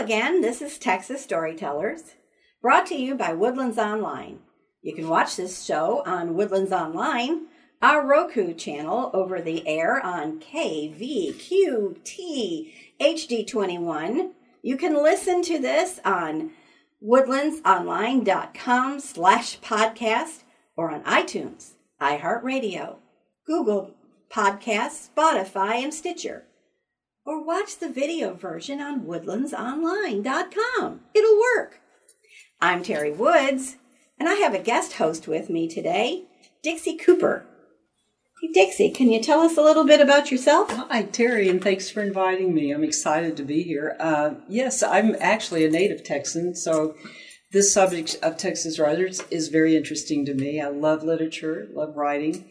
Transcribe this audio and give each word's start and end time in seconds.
again. 0.00 0.40
This 0.40 0.62
is 0.62 0.78
Texas 0.78 1.22
Storytellers, 1.22 2.14
brought 2.62 2.86
to 2.86 2.94
you 2.94 3.14
by 3.14 3.34
Woodlands 3.34 3.76
Online. 3.76 4.38
You 4.80 4.94
can 4.94 5.10
watch 5.10 5.36
this 5.36 5.62
show 5.62 6.02
on 6.06 6.34
Woodlands 6.34 6.72
Online, 6.72 7.48
our 7.82 8.06
Roku 8.06 8.54
channel 8.54 9.10
over 9.12 9.42
the 9.42 9.68
air 9.68 10.00
on 10.02 10.40
KVQT 10.40 11.92
HD21. 12.98 14.30
You 14.62 14.78
can 14.78 15.02
listen 15.02 15.42
to 15.42 15.58
this 15.58 16.00
on 16.02 16.52
woodlandsonline.com 17.06 19.00
slash 19.00 19.60
podcast 19.60 20.44
or 20.78 20.90
on 20.90 21.04
iTunes, 21.04 21.72
iHeartRadio, 22.00 22.96
Google 23.46 23.90
Podcasts, 24.32 25.10
Spotify, 25.14 25.82
and 25.82 25.92
Stitcher. 25.92 26.44
Or 27.30 27.40
watch 27.40 27.78
the 27.78 27.88
video 27.88 28.34
version 28.34 28.80
on 28.80 29.02
woodlandsonline.com. 29.02 31.00
It'll 31.14 31.40
work. 31.54 31.80
I'm 32.60 32.82
Terry 32.82 33.12
Woods, 33.12 33.76
and 34.18 34.28
I 34.28 34.34
have 34.34 34.52
a 34.52 34.58
guest 34.58 34.94
host 34.94 35.28
with 35.28 35.48
me 35.48 35.68
today, 35.68 36.24
Dixie 36.64 36.96
Cooper. 36.96 37.46
Hey, 38.42 38.48
Dixie, 38.52 38.90
can 38.90 39.12
you 39.12 39.22
tell 39.22 39.42
us 39.42 39.56
a 39.56 39.62
little 39.62 39.84
bit 39.84 40.00
about 40.00 40.32
yourself? 40.32 40.72
Hi, 40.72 41.04
Terry, 41.04 41.48
and 41.48 41.62
thanks 41.62 41.88
for 41.88 42.02
inviting 42.02 42.52
me. 42.52 42.72
I'm 42.72 42.82
excited 42.82 43.36
to 43.36 43.44
be 43.44 43.62
here. 43.62 43.96
Uh, 44.00 44.34
yes, 44.48 44.82
I'm 44.82 45.14
actually 45.20 45.64
a 45.64 45.70
native 45.70 46.02
Texan, 46.02 46.56
so 46.56 46.96
this 47.52 47.72
subject 47.72 48.16
of 48.24 48.38
Texas 48.38 48.80
writers 48.80 49.22
is 49.30 49.50
very 49.50 49.76
interesting 49.76 50.26
to 50.26 50.34
me. 50.34 50.60
I 50.60 50.66
love 50.66 51.04
literature, 51.04 51.68
love 51.74 51.94
writing. 51.94 52.50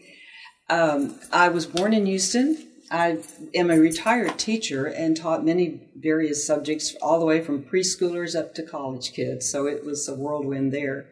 Um, 0.70 1.20
I 1.30 1.50
was 1.50 1.66
born 1.66 1.92
in 1.92 2.06
Houston. 2.06 2.69
I 2.90 3.18
am 3.54 3.70
a 3.70 3.78
retired 3.78 4.38
teacher 4.38 4.86
and 4.86 5.16
taught 5.16 5.44
many 5.44 5.80
various 5.94 6.44
subjects, 6.44 6.96
all 7.00 7.20
the 7.20 7.26
way 7.26 7.40
from 7.40 7.62
preschoolers 7.62 8.38
up 8.38 8.54
to 8.54 8.62
college 8.62 9.12
kids. 9.12 9.48
So 9.48 9.66
it 9.66 9.84
was 9.84 10.08
a 10.08 10.14
whirlwind 10.14 10.72
there. 10.72 11.06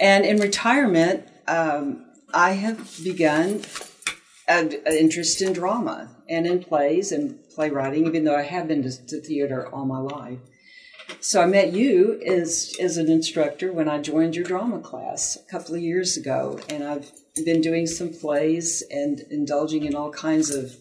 And 0.00 0.24
in 0.24 0.38
retirement, 0.38 1.28
um, 1.46 2.06
I 2.34 2.52
have 2.52 2.98
begun 3.04 3.62
an 4.48 4.72
interest 4.88 5.42
in 5.42 5.52
drama 5.52 6.10
and 6.28 6.46
in 6.46 6.62
plays 6.62 7.12
and 7.12 7.38
playwriting, 7.54 8.06
even 8.06 8.24
though 8.24 8.36
I 8.36 8.42
have 8.42 8.68
been 8.68 8.82
to, 8.82 9.06
to 9.06 9.20
theater 9.20 9.68
all 9.72 9.86
my 9.86 9.98
life. 9.98 10.38
So 11.20 11.40
I 11.40 11.46
met 11.46 11.72
you 11.72 12.20
as 12.26 12.74
as 12.80 12.96
an 12.96 13.08
instructor 13.08 13.72
when 13.72 13.88
I 13.88 14.00
joined 14.00 14.34
your 14.34 14.44
drama 14.44 14.80
class 14.80 15.36
a 15.36 15.50
couple 15.50 15.76
of 15.76 15.80
years 15.80 16.16
ago, 16.16 16.58
and 16.68 16.82
I've 16.82 17.10
been 17.44 17.60
doing 17.60 17.86
some 17.86 18.12
plays 18.12 18.82
and 18.90 19.20
indulging 19.30 19.84
in 19.84 19.94
all 19.94 20.10
kinds 20.10 20.50
of 20.50 20.76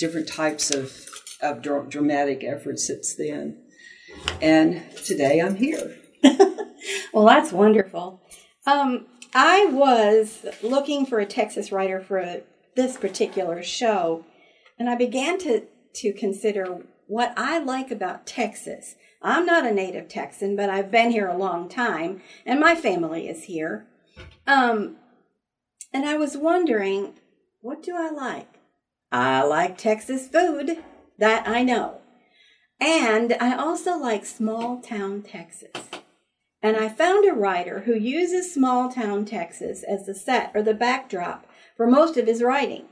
different 0.00 0.26
types 0.26 0.70
of 0.70 1.06
of 1.42 1.62
dr- 1.62 1.88
dramatic 1.88 2.44
efforts 2.44 2.86
since 2.86 3.14
then. 3.14 3.58
And 4.42 4.82
today 5.04 5.40
I'm 5.40 5.56
here. 5.56 5.96
well, 7.12 7.26
that's 7.26 7.52
wonderful. 7.52 8.20
Um, 8.66 9.06
I 9.34 9.66
was 9.66 10.44
looking 10.62 11.06
for 11.06 11.20
a 11.20 11.26
Texas 11.26 11.70
writer 11.70 12.00
for 12.00 12.18
a, 12.18 12.42
this 12.76 12.96
particular 12.96 13.62
show, 13.62 14.24
and 14.78 14.88
I 14.90 14.96
began 14.96 15.38
to 15.40 15.66
to 15.92 16.12
consider 16.12 16.82
what 17.06 17.32
I 17.36 17.58
like 17.58 17.90
about 17.90 18.26
Texas. 18.26 18.94
I'm 19.22 19.44
not 19.44 19.66
a 19.66 19.72
native 19.72 20.08
Texan, 20.08 20.56
but 20.56 20.70
I've 20.70 20.90
been 20.90 21.10
here 21.10 21.28
a 21.28 21.36
long 21.36 21.68
time, 21.68 22.22
and 22.46 22.60
my 22.60 22.74
family 22.74 23.28
is 23.28 23.44
here. 23.44 23.86
Um, 24.46 24.96
and 25.92 26.06
I 26.06 26.16
was 26.16 26.36
wondering, 26.36 27.14
what 27.60 27.82
do 27.82 27.96
I 27.96 28.10
like? 28.10 28.59
I 29.12 29.42
like 29.42 29.76
Texas 29.76 30.28
food, 30.28 30.78
that 31.18 31.48
I 31.48 31.62
know. 31.62 31.98
And 32.80 33.36
I 33.40 33.54
also 33.56 33.98
like 33.98 34.24
small 34.24 34.80
town 34.80 35.22
Texas. 35.22 35.72
And 36.62 36.76
I 36.76 36.88
found 36.88 37.28
a 37.28 37.32
writer 37.32 37.80
who 37.80 37.94
uses 37.94 38.52
small 38.52 38.90
town 38.90 39.24
Texas 39.24 39.82
as 39.82 40.06
the 40.06 40.14
set 40.14 40.52
or 40.54 40.62
the 40.62 40.74
backdrop 40.74 41.46
for 41.76 41.86
most 41.86 42.16
of 42.16 42.26
his 42.26 42.42
writing, 42.42 42.84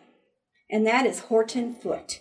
and 0.70 0.86
that 0.86 1.04
is 1.04 1.20
Horton 1.20 1.74
Foote. 1.74 2.20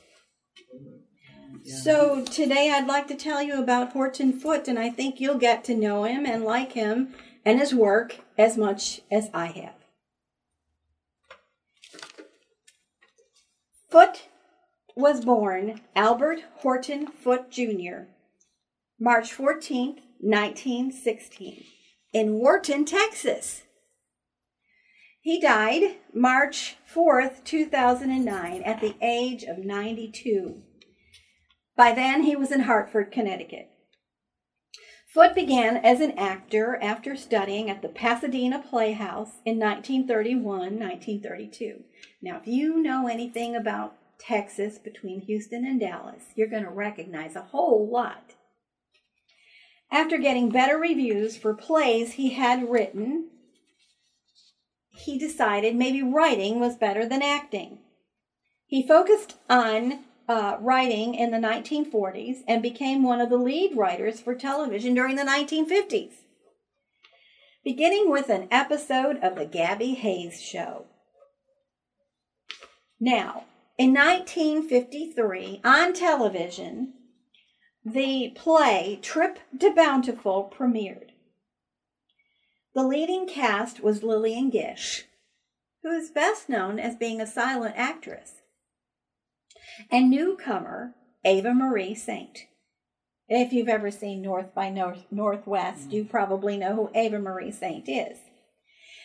So 1.84 2.26
today 2.26 2.72
I'd 2.72 2.88
like 2.88 3.08
to 3.08 3.16
tell 3.16 3.42
you 3.42 3.62
about 3.62 3.94
Horton 3.94 4.38
Foote, 4.38 4.68
and 4.68 4.78
I 4.78 4.90
think 4.90 5.20
you'll 5.20 5.38
get 5.38 5.64
to 5.66 5.76
know 5.76 6.04
him 6.04 6.26
and 6.26 6.44
like 6.44 6.74
him 6.74 7.14
and 7.46 7.60
his 7.60 7.74
work 7.74 8.18
as 8.38 8.58
much 8.58 9.02
as 9.10 9.30
I 9.34 9.48
have. 9.48 9.77
Foote 13.90 14.28
was 14.98 15.24
born 15.24 15.80
Albert 15.96 16.40
Horton 16.58 17.08
Foote 17.08 17.50
Jr., 17.50 18.10
March 19.00 19.32
14, 19.32 20.02
1916, 20.20 21.64
in 22.12 22.34
Wharton, 22.34 22.84
Texas. 22.84 23.64
He 25.22 25.40
died 25.40 25.98
March 26.14 26.76
4th, 26.94 27.46
2009, 27.46 28.62
at 28.64 28.82
the 28.82 28.96
age 29.02 29.44
of 29.44 29.60
92. 29.60 30.64
By 31.78 31.94
then, 31.94 32.24
he 32.24 32.36
was 32.36 32.52
in 32.52 32.62
Hartford, 32.62 33.12
Connecticut. 33.12 33.70
Foote 35.08 35.34
began 35.34 35.78
as 35.78 36.02
an 36.02 36.12
actor 36.12 36.78
after 36.82 37.16
studying 37.16 37.70
at 37.70 37.82
the 37.82 37.88
Pasadena 37.88 38.60
Playhouse 38.60 39.40
in 39.46 39.58
1931 39.58 40.44
1932. 40.78 41.84
Now, 42.22 42.38
if 42.38 42.48
you 42.48 42.82
know 42.82 43.08
anything 43.08 43.56
about 43.56 43.96
Texas 44.20 44.78
between 44.78 45.22
Houston 45.22 45.66
and 45.66 45.80
Dallas, 45.80 46.26
you're 46.36 46.50
going 46.50 46.66
to 46.66 46.70
recognize 46.70 47.36
a 47.38 47.42
whole 47.42 47.88
lot. 47.90 48.34
After 49.90 50.18
getting 50.18 50.50
better 50.50 50.78
reviews 50.78 51.38
for 51.38 51.54
plays 51.54 52.14
he 52.14 52.32
had 52.32 52.70
written, 52.70 53.30
he 54.90 55.18
decided 55.18 55.76
maybe 55.76 56.04
writing 56.04 56.60
was 56.60 56.76
better 56.76 57.06
than 57.06 57.22
acting. 57.22 57.80
He 58.66 58.86
focused 58.86 59.38
on 59.50 60.00
uh, 60.28 60.58
writing 60.60 61.16
in 61.16 61.32
the 61.32 61.38
1940s 61.38 62.40
and 62.48 62.62
became 62.62 63.04
one 63.04 63.22
of 63.22 63.30
the 63.30 63.38
lead 63.38 63.76
writers 63.76 64.20
for 64.20 64.36
television 64.36 64.94
during 64.94 65.16
the 65.16 65.24
1950s, 65.24 66.14
beginning 67.64 68.10
with 68.12 68.30
an 68.30 68.48
episode 68.52 69.18
of 69.22 69.36
The 69.36 69.46
Gabby 69.46 69.94
Hayes 69.94 70.42
Show. 70.42 70.86
Now, 73.00 73.46
in 73.78 73.94
1953, 73.94 75.62
on 75.64 75.94
television, 75.94 76.94
the 77.86 78.34
play 78.36 79.00
Trip 79.02 79.40
to 79.60 79.74
Bountiful 79.74 80.52
premiered. 80.54 81.12
The 82.74 82.84
leading 82.84 83.28
cast 83.28 83.82
was 83.82 84.04
Lillian 84.04 84.50
Gish, 84.50 85.06
who 85.84 85.92
is 85.92 86.10
best 86.10 86.50
known 86.50 86.80
as 86.80 86.96
being 86.96 87.22
a 87.22 87.28
silent 87.28 87.76
actress 87.78 88.42
and 89.92 90.10
newcomer 90.10 90.96
Ava 91.26 91.54
Marie 91.54 91.96
Saint. 91.96 92.46
If 93.30 93.52
you've 93.52 93.68
ever 93.68 93.92
seen 93.92 94.22
North 94.22 94.54
by 94.56 94.70
North, 94.70 95.06
Northwest, 95.12 95.90
mm. 95.90 95.94
you 95.94 96.06
probably 96.06 96.58
know 96.58 96.76
who 96.76 96.92
Ava 96.96 97.20
Marie 97.20 97.52
Saint 97.52 97.90
is. 97.90 98.20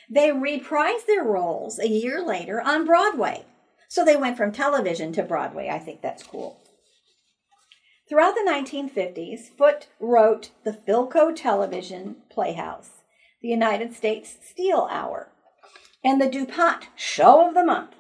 They 0.09 0.29
reprised 0.29 1.07
their 1.07 1.25
roles 1.25 1.79
a 1.79 1.89
year 1.89 2.25
later 2.25 2.61
on 2.61 2.85
Broadway. 2.85 3.45
So 3.89 4.05
they 4.05 4.17
went 4.17 4.37
from 4.37 4.53
television 4.53 5.13
to 5.15 5.23
Broadway. 5.23 5.69
I 5.69 5.79
think 5.79 6.01
that's 6.01 6.23
cool. 6.23 6.61
Throughout 8.09 8.35
the 8.35 8.49
1950s, 8.49 9.49
Foote 9.57 9.89
wrote 9.99 10.51
the 10.65 10.73
Philco 10.73 11.35
Television 11.35 12.17
Playhouse, 12.31 12.91
the 13.41 13.49
United 13.49 13.95
States 13.95 14.37
Steel 14.43 14.89
Hour, 14.91 15.33
and 16.05 16.21
the 16.21 16.29
DuPont 16.29 16.89
Show 16.97 17.49
of 17.49 17.55
the 17.55 17.65
Month 17.65 17.95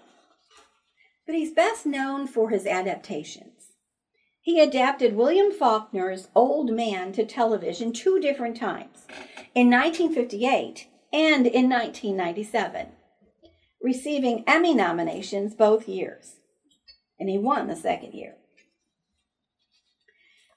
but 1.27 1.35
he's 1.35 1.53
best 1.53 1.87
known 1.87 2.27
for 2.27 2.51
his 2.51 2.67
adaptations. 2.67 3.73
He 4.41 4.61
adapted 4.61 5.15
William 5.15 5.53
Faulkner's 5.53 6.29
Old 6.35 6.73
Man 6.73 7.13
to 7.13 7.25
television 7.25 7.93
two 7.93 8.19
different 8.19 8.57
times, 8.57 9.07
in 9.55 9.71
1958 9.71 10.89
and 11.13 11.47
in 11.47 11.69
1997, 11.69 12.89
receiving 13.81 14.43
Emmy 14.47 14.75
nominations 14.75 15.55
both 15.55 15.89
years. 15.89 16.37
And 17.21 17.29
he 17.29 17.39
won 17.39 17.69
the 17.69 17.77
second 17.77 18.15
year. 18.15 18.35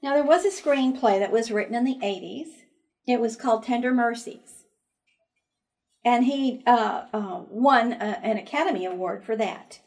Now, 0.02 0.14
there 0.14 0.24
was 0.24 0.46
a 0.46 0.50
screenplay 0.50 1.20
that 1.20 1.32
was 1.32 1.52
written 1.52 1.76
in 1.76 1.84
the 1.84 2.00
80s. 2.02 2.48
It 3.08 3.20
was 3.20 3.36
called 3.36 3.64
Tender 3.64 3.94
Mercies. 3.94 4.66
And 6.04 6.26
he 6.26 6.64
uh, 6.66 7.06
uh, 7.14 7.42
won 7.50 7.94
a, 7.94 8.20
an 8.24 8.38
Academy 8.38 8.86
Award 8.86 9.24
for 9.24 9.36
that. 9.36 9.80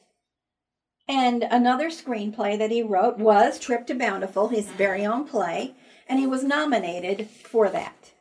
And 1.08 1.42
another 1.42 1.88
screenplay 1.88 2.58
that 2.58 2.70
he 2.70 2.82
wrote 2.82 3.16
was 3.18 3.58
Trip 3.58 3.86
to 3.86 3.94
Bountiful, 3.94 4.48
his 4.48 4.66
mm-hmm. 4.66 4.76
very 4.76 5.06
own 5.06 5.24
play, 5.24 5.74
and 6.06 6.18
he 6.18 6.26
was 6.26 6.44
nominated 6.44 7.28
for 7.30 7.70
that. 7.70 8.12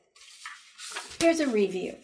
Here's 1.19 1.39
a 1.39 1.47
review 1.47 1.95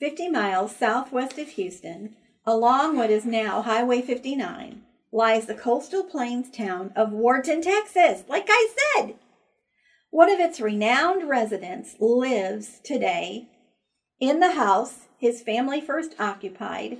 50 0.00 0.28
miles 0.28 0.76
southwest 0.76 1.38
of 1.38 1.48
Houston, 1.48 2.16
along 2.44 2.96
what 2.96 3.10
is 3.10 3.24
now 3.24 3.62
Highway 3.62 4.02
59, 4.02 4.82
lies 5.10 5.46
the 5.46 5.54
coastal 5.54 6.04
plains 6.04 6.50
town 6.50 6.92
of 6.94 7.12
Wharton, 7.12 7.62
Texas. 7.62 8.24
Like 8.28 8.46
I 8.48 8.68
said, 8.96 9.14
one 10.10 10.30
of 10.30 10.40
its 10.40 10.60
renowned 10.60 11.28
residents 11.28 11.96
lives 11.98 12.80
today 12.84 13.48
in 14.20 14.40
the 14.40 14.52
house 14.52 15.06
his 15.18 15.42
family 15.42 15.80
first 15.80 16.14
occupied 16.18 16.98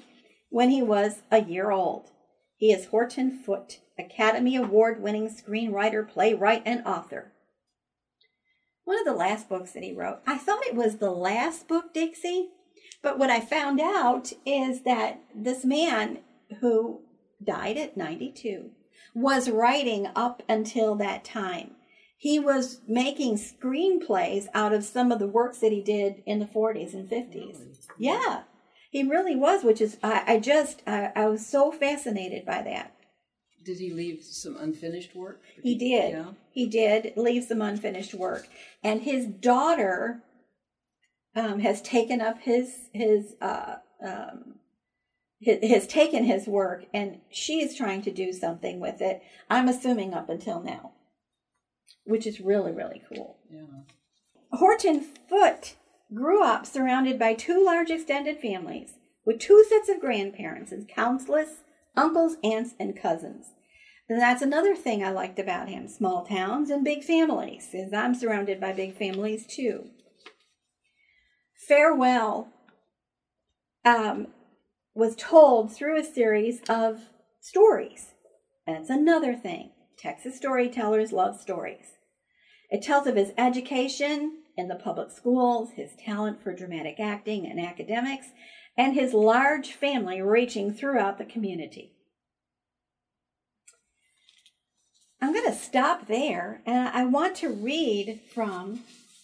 when 0.50 0.70
he 0.70 0.82
was 0.82 1.22
a 1.30 1.42
year 1.42 1.70
old. 1.70 2.10
He 2.56 2.72
is 2.72 2.86
Horton 2.86 3.30
Foote, 3.30 3.80
Academy 3.98 4.56
Award 4.56 5.02
winning 5.02 5.28
screenwriter, 5.28 6.08
playwright, 6.08 6.62
and 6.64 6.86
author. 6.86 7.32
One 8.84 8.98
of 8.98 9.04
the 9.04 9.12
last 9.12 9.48
books 9.48 9.72
that 9.72 9.82
he 9.82 9.92
wrote, 9.92 10.20
I 10.26 10.38
thought 10.38 10.66
it 10.66 10.74
was 10.74 10.96
the 10.96 11.10
last 11.10 11.66
book, 11.66 11.92
Dixie, 11.92 12.50
but 13.02 13.18
what 13.18 13.30
I 13.30 13.40
found 13.40 13.80
out 13.80 14.32
is 14.44 14.82
that 14.82 15.20
this 15.34 15.64
man 15.64 16.20
who 16.60 17.02
died 17.42 17.76
at 17.76 17.96
92 17.96 18.70
was 19.14 19.50
writing 19.50 20.08
up 20.14 20.42
until 20.48 20.94
that 20.96 21.24
time. 21.24 21.72
He 22.16 22.38
was 22.38 22.80
making 22.88 23.36
screenplays 23.36 24.46
out 24.54 24.72
of 24.72 24.84
some 24.84 25.12
of 25.12 25.18
the 25.18 25.26
works 25.26 25.58
that 25.58 25.72
he 25.72 25.82
did 25.82 26.22
in 26.24 26.38
the 26.38 26.46
40s 26.46 26.94
and 26.94 27.08
50s. 27.08 27.34
Really? 27.34 27.72
Yeah, 27.98 28.42
he 28.96 29.02
really 29.02 29.36
was, 29.36 29.62
which 29.62 29.82
is, 29.82 29.98
I, 30.02 30.22
I 30.26 30.38
just, 30.38 30.82
I, 30.86 31.12
I 31.14 31.26
was 31.26 31.46
so 31.46 31.70
fascinated 31.70 32.46
by 32.46 32.62
that. 32.62 32.94
Did 33.62 33.78
he 33.78 33.92
leave 33.92 34.24
some 34.24 34.56
unfinished 34.56 35.14
work? 35.14 35.42
He 35.62 35.74
did. 35.74 36.12
Yeah. 36.12 36.30
He 36.50 36.66
did 36.66 37.12
leave 37.14 37.44
some 37.44 37.60
unfinished 37.60 38.14
work, 38.14 38.48
and 38.82 39.02
his 39.02 39.26
daughter 39.26 40.22
um, 41.34 41.58
has 41.58 41.82
taken 41.82 42.22
up 42.22 42.40
his 42.40 42.88
his 42.94 43.34
uh, 43.42 43.74
um, 44.02 44.54
has 45.44 45.86
taken 45.86 46.24
his 46.24 46.46
work, 46.46 46.86
and 46.94 47.20
she 47.28 47.60
is 47.60 47.76
trying 47.76 48.00
to 48.02 48.10
do 48.10 48.32
something 48.32 48.80
with 48.80 49.02
it. 49.02 49.20
I'm 49.50 49.68
assuming 49.68 50.14
up 50.14 50.30
until 50.30 50.62
now, 50.62 50.92
which 52.04 52.26
is 52.26 52.40
really 52.40 52.72
really 52.72 53.02
cool. 53.12 53.36
Yeah. 53.50 53.82
Horton 54.52 55.04
Foote 55.28 55.74
grew 56.14 56.42
up 56.42 56.66
surrounded 56.66 57.18
by 57.18 57.34
two 57.34 57.64
large 57.64 57.90
extended 57.90 58.38
families 58.38 58.94
with 59.24 59.40
two 59.40 59.64
sets 59.68 59.88
of 59.88 60.00
grandparents 60.00 60.72
and 60.72 60.88
countless 60.88 61.62
uncles, 61.96 62.36
aunts, 62.44 62.74
and 62.78 62.96
cousins. 62.96 63.46
And 64.08 64.20
that's 64.20 64.42
another 64.42 64.76
thing 64.76 65.02
I 65.02 65.10
liked 65.10 65.38
about 65.38 65.68
him 65.68 65.88
small 65.88 66.24
towns 66.24 66.70
and 66.70 66.84
big 66.84 67.02
families, 67.02 67.68
as 67.74 67.92
I'm 67.92 68.14
surrounded 68.14 68.60
by 68.60 68.72
big 68.72 68.96
families 68.96 69.46
too. 69.46 69.86
Farewell 71.66 72.48
um, 73.84 74.28
was 74.94 75.16
told 75.16 75.74
through 75.74 75.98
a 75.98 76.04
series 76.04 76.60
of 76.68 77.00
stories. 77.40 78.12
That's 78.66 78.90
another 78.90 79.34
thing. 79.34 79.70
Texas 79.98 80.36
storytellers 80.36 81.12
love 81.12 81.40
stories. 81.40 81.94
It 82.70 82.82
tells 82.82 83.06
of 83.06 83.16
his 83.16 83.32
education 83.38 84.42
in 84.56 84.68
the 84.68 84.74
public 84.74 85.10
schools, 85.10 85.72
his 85.72 85.90
talent 85.96 86.42
for 86.42 86.54
dramatic 86.54 86.98
acting 86.98 87.46
and 87.46 87.60
academics, 87.60 88.28
and 88.76 88.94
his 88.94 89.12
large 89.12 89.72
family 89.72 90.20
reaching 90.22 90.72
throughout 90.72 91.18
the 91.18 91.24
community. 91.24 91.92
I'm 95.20 95.32
going 95.32 95.50
to 95.50 95.58
stop 95.58 96.06
there 96.06 96.60
and 96.66 96.88
I 96.88 97.04
want 97.04 97.36
to 97.36 97.48
read 97.48 98.20
from 98.34 98.80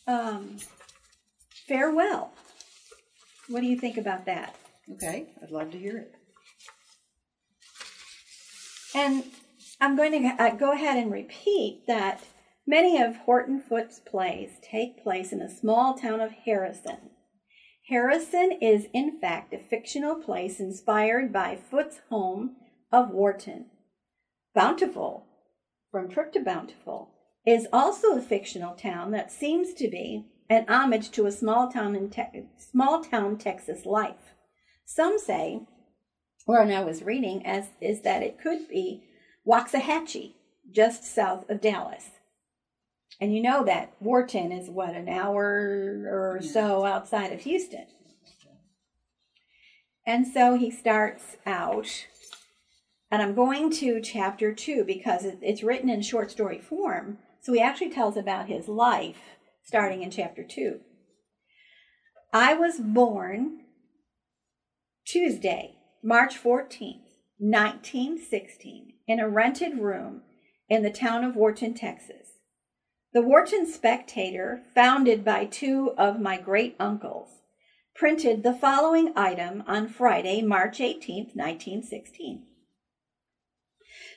um, 0.07 0.57
Farewell. 1.69 2.33
What 3.49 3.61
do 3.61 3.67
you 3.67 3.79
think 3.79 3.99
about 3.99 4.25
that? 4.27 4.57
Okay, 4.95 5.27
I'd 5.43 5.51
love 5.51 5.71
to 5.73 5.79
hear 5.79 5.99
it. 5.99 6.15
And 8.95 9.25
I'm 9.81 9.97
going 9.97 10.13
to 10.13 10.43
uh, 10.43 10.55
go 10.55 10.73
ahead 10.73 10.97
and 10.97 11.13
repeat 11.13 11.87
that 11.87 12.21
many 12.67 13.01
of 13.01 13.17
Horton 13.17 13.61
Foote's 13.61 14.01
plays 14.01 14.59
take 14.63 15.03
place 15.03 15.33
in 15.33 15.39
the 15.39 15.49
small 15.49 15.95
town 15.95 16.21
of 16.21 16.33
Harrison. 16.45 17.11
Harrison 17.89 18.53
is, 18.61 18.87
in 18.93 19.19
fact, 19.21 19.53
a 19.53 19.59
fictional 19.59 20.17
place 20.17 20.61
inspired 20.61 21.33
by 21.33 21.57
Foote's 21.57 22.01
home 22.09 22.57
of 22.93 23.11
Wharton. 23.11 23.67
Bountiful 24.55 25.27
from 25.91 26.09
Trip 26.09 26.33
to 26.33 26.41
Bountiful 26.41 27.11
is 27.45 27.67
also 27.73 28.17
a 28.17 28.23
fictional 28.23 28.75
town 28.75 29.11
that 29.11 29.33
seems 29.33 29.75
to 29.75 29.89
be 29.89 30.27
an 30.49 30.65
homage 30.69 31.11
to 31.11 31.27
a 31.27 31.33
small 31.33 31.69
town 31.69 31.97
in 31.97 32.11
te- 32.11 32.47
small 32.57 33.03
town 33.03 33.37
Texas 33.37 33.85
life. 33.85 34.35
Some 34.85 35.19
say, 35.19 35.63
or 36.47 36.63
I 36.63 36.81
was 36.81 37.03
reading, 37.03 37.45
as 37.47 37.71
is 37.81 38.03
that 38.03 38.23
it 38.23 38.41
could 38.41 38.69
be 38.69 39.05
Waxahachie, 39.47 40.35
just 40.71 41.05
south 41.05 41.49
of 41.51 41.61
Dallas. 41.61 42.11
And 43.23 43.33
you 43.33 43.41
know 43.41 43.63
that 43.67 43.93
Wharton 44.01 44.51
is 44.51 44.69
what 44.69 44.97
an 44.97 45.09
hour 45.09 45.45
or 46.11 46.41
so 46.43 46.85
outside 46.85 47.33
of 47.33 47.43
Houston. 47.43 47.87
And 50.05 50.27
so 50.27 50.57
he 50.57 50.73
starts 50.73 51.37
out 51.47 52.09
and 53.13 53.23
I'm 53.23 53.37
going 53.37 53.71
to 53.75 54.01
chapter 54.01 54.53
two 54.53 54.83
because 54.85 55.25
it's 55.41 55.63
written 55.63 55.89
in 55.89 56.03
short 56.03 56.33
story 56.33 56.59
form. 56.59 57.19
So 57.41 57.53
he 57.53 57.61
actually 57.61 57.91
tells 57.91 58.17
about 58.17 58.49
his 58.49 58.67
life 58.67 59.21
starting 59.63 60.03
in 60.03 60.11
chapter 60.11 60.43
two. 60.43 60.81
I 62.33 62.55
was 62.55 62.81
born 62.81 63.61
Tuesday, 65.07 65.77
March 66.03 66.43
14th, 66.43 67.05
1916, 67.39 68.95
in 69.07 69.21
a 69.21 69.29
rented 69.29 69.79
room 69.79 70.23
in 70.69 70.83
the 70.83 70.91
town 70.91 71.23
of 71.23 71.37
Wharton, 71.37 71.75
Texas. 71.75 72.32
The 73.15 73.21
Wharton 73.21 73.67
Spectator, 73.67 74.63
founded 74.75 75.23
by 75.23 75.45
two 75.45 75.93
of 75.99 76.19
my 76.19 76.41
great 76.41 76.75
uncles, 76.81 77.43
printed 77.95 78.43
the 78.43 78.55
following 78.55 79.13
item 79.15 79.63
on 79.67 79.89
Friday, 79.89 80.41
March 80.41 80.81
18, 80.81 81.33
1916. 81.35 82.47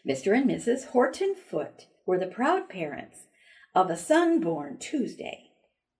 Mr. 0.08 0.38
and 0.38 0.50
Mrs. 0.50 0.86
Horton 0.88 1.36
Foote 1.36 1.88
were 2.06 2.18
the 2.18 2.26
proud 2.26 2.70
parents 2.70 3.28
of 3.74 3.90
a 3.90 3.98
son 3.98 4.40
born 4.40 4.78
Tuesday. 4.78 5.50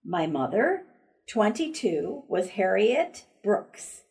My 0.02 0.26
mother, 0.26 0.84
22, 1.28 2.22
was 2.28 2.50
Harriet 2.50 3.26
Brooks, 3.44 4.04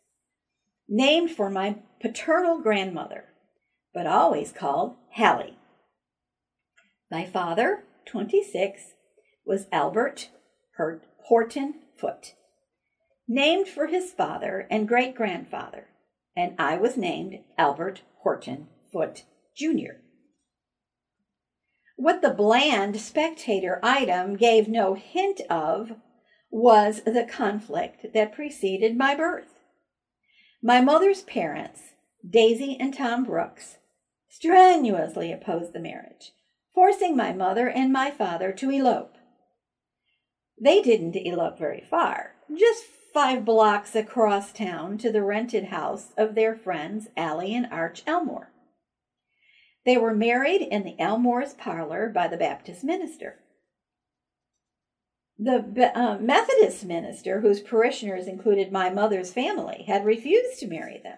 named 0.88 1.32
for 1.32 1.50
my 1.50 1.78
paternal 2.00 2.62
grandmother, 2.62 3.30
but 3.96 4.06
always 4.06 4.52
called 4.52 4.98
Hallie. 5.14 5.58
My 7.10 7.26
father, 7.26 7.84
26, 8.06 8.94
was 9.46 9.68
Albert 9.72 10.30
Horton 10.78 11.76
Foote, 11.98 12.34
named 13.28 13.68
for 13.68 13.88
his 13.88 14.12
father 14.12 14.68
and 14.70 14.88
great 14.88 15.16
grandfather, 15.16 15.88
and 16.36 16.56
I 16.60 16.78
was 16.78 16.98
named 16.98 17.40
Albert 17.58 18.02
Horton 18.24 18.68
Foote 18.92 19.24
Jr. 19.56 20.00
What 21.96 22.22
the 22.22 22.34
bland 22.34 23.00
spectator 23.00 23.80
item 23.82 24.36
gave 24.36 24.68
no 24.68 24.96
hint 24.96 25.42
of 25.50 25.94
was 26.50 27.02
the 27.06 27.28
conflict 27.30 28.14
that 28.14 28.34
preceded 28.34 28.98
my 28.98 29.16
birth. 29.16 29.60
My 30.62 30.82
mother's 30.82 31.22
parents, 31.22 31.82
Daisy 32.28 32.78
and 32.80 32.94
Tom 32.94 33.24
Brooks, 33.24 33.78
strenuously 34.28 35.32
opposed 35.32 35.74
the 35.74 35.80
marriage, 35.80 36.32
forcing 36.76 37.16
my 37.16 37.32
mother 37.32 37.70
and 37.70 37.92
my 37.92 38.12
father 38.12 38.52
to 38.52 38.70
elope. 38.70 39.16
They 40.62 40.82
didn't 40.82 41.16
elope 41.16 41.58
very 41.58 41.84
far, 41.90 42.34
just 42.56 42.84
five 43.14 43.46
blocks 43.46 43.96
across 43.96 44.52
town 44.52 44.98
to 44.98 45.12
the 45.12 45.24
rented 45.24 45.66
house 45.66 46.12
of 46.18 46.36
their 46.36 46.54
friends 46.54 47.08
Allie 47.16 47.56
and 47.56 47.68
Arch 47.72 48.04
Elmore. 48.06 48.52
They 49.86 49.98
were 49.98 50.14
married 50.14 50.62
in 50.62 50.84
the 50.84 51.00
Elmore's 51.00 51.54
parlor 51.54 52.10
by 52.10 52.28
the 52.28 52.38
Baptist 52.38 52.84
minister. 52.84 53.40
The 55.38 55.92
uh, 55.94 56.18
Methodist 56.18 56.86
minister, 56.86 57.42
whose 57.42 57.60
parishioners 57.60 58.28
included 58.28 58.72
my 58.72 58.90
mother's 58.90 59.34
family, 59.34 59.84
had 59.88 60.06
refused 60.06 60.60
to 60.60 60.68
marry 60.68 61.00
them. 61.04 61.18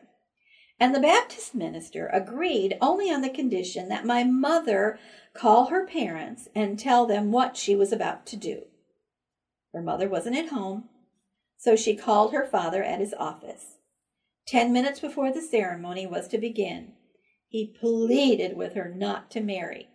And 0.79 0.93
the 0.93 0.99
Baptist 0.99 1.55
minister 1.55 2.07
agreed 2.13 2.77
only 2.81 3.09
on 3.11 3.21
the 3.21 3.29
condition 3.29 3.89
that 3.89 4.05
my 4.05 4.23
mother 4.23 4.99
call 5.33 5.67
her 5.67 5.87
parents 5.87 6.47
and 6.53 6.77
tell 6.77 7.05
them 7.07 7.31
what 7.31 7.57
she 7.57 7.75
was 7.75 7.91
about 7.91 8.25
to 8.27 8.35
do. 8.35 8.63
Her 9.73 9.81
mother 9.81 10.07
wasn't 10.07 10.37
at 10.37 10.49
home, 10.49 10.85
so 11.57 11.75
she 11.75 11.95
called 11.95 12.31
her 12.31 12.45
father 12.45 12.83
at 12.83 12.99
his 12.99 13.15
office. 13.17 13.77
Ten 14.47 14.71
minutes 14.71 14.99
before 14.99 15.31
the 15.31 15.41
ceremony 15.41 16.05
was 16.05 16.27
to 16.29 16.37
begin, 16.37 16.93
he 17.49 17.75
pleaded 17.79 18.55
with 18.55 18.73
her 18.73 18.93
not 18.93 19.31
to 19.31 19.41
marry. 19.41 19.89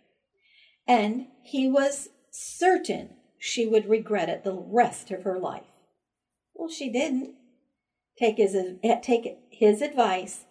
And 0.87 1.27
he 1.43 1.69
was 1.69 2.09
certain 2.29 3.15
she 3.39 3.65
would 3.65 3.87
regret 3.87 4.29
it 4.29 4.43
the 4.43 4.53
rest 4.53 5.11
of 5.11 5.23
her 5.23 5.39
life. 5.39 5.63
Well, 6.53 6.69
she 6.69 6.91
didn't. 6.91 7.35
Take 8.19 8.37
his, 8.37 8.55
take 9.01 9.39
his 9.49 9.81
advice 9.81 10.45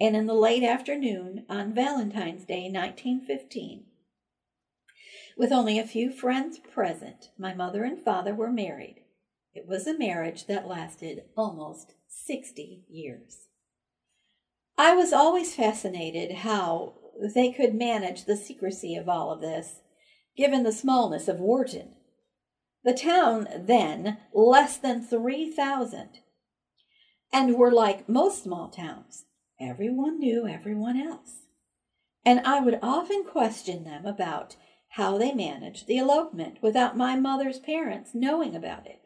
and 0.00 0.14
in 0.14 0.26
the 0.26 0.34
late 0.34 0.62
afternoon 0.62 1.44
on 1.48 1.74
Valentine's 1.74 2.44
Day, 2.44 2.70
1915. 2.70 3.84
With 5.36 5.52
only 5.52 5.78
a 5.78 5.86
few 5.86 6.10
friends 6.10 6.58
present, 6.58 7.30
my 7.38 7.54
mother 7.54 7.84
and 7.84 8.00
father 8.00 8.34
were 8.34 8.50
married. 8.50 9.04
It 9.54 9.66
was 9.66 9.86
a 9.86 9.98
marriage 9.98 10.46
that 10.46 10.68
lasted 10.68 11.22
almost 11.36 11.94
60 12.08 12.84
years. 12.88 13.48
I 14.76 14.94
was 14.94 15.12
always 15.12 15.54
fascinated 15.54 16.38
how 16.38 16.94
they 17.34 17.52
could 17.52 17.74
manage 17.74 18.24
the 18.24 18.36
secrecy 18.36 18.94
of 18.94 19.08
all 19.08 19.32
of 19.32 19.40
this, 19.40 19.80
given 20.36 20.62
the 20.62 20.72
smallness 20.72 21.26
of 21.26 21.40
Wharton. 21.40 21.94
The 22.84 22.94
town 22.94 23.48
then 23.56 24.18
less 24.32 24.76
than 24.76 25.04
3,000, 25.04 26.20
and 27.32 27.56
were 27.56 27.72
like 27.72 28.08
most 28.08 28.44
small 28.44 28.68
towns. 28.68 29.24
Everyone 29.60 30.20
knew 30.20 30.46
everyone 30.46 31.00
else. 31.00 31.46
And 32.24 32.40
I 32.40 32.60
would 32.60 32.78
often 32.82 33.24
question 33.24 33.84
them 33.84 34.06
about 34.06 34.56
how 34.90 35.18
they 35.18 35.32
managed 35.32 35.86
the 35.86 35.98
elopement 35.98 36.58
without 36.62 36.96
my 36.96 37.16
mother's 37.16 37.58
parents 37.58 38.10
knowing 38.14 38.54
about 38.54 38.86
it. 38.86 39.00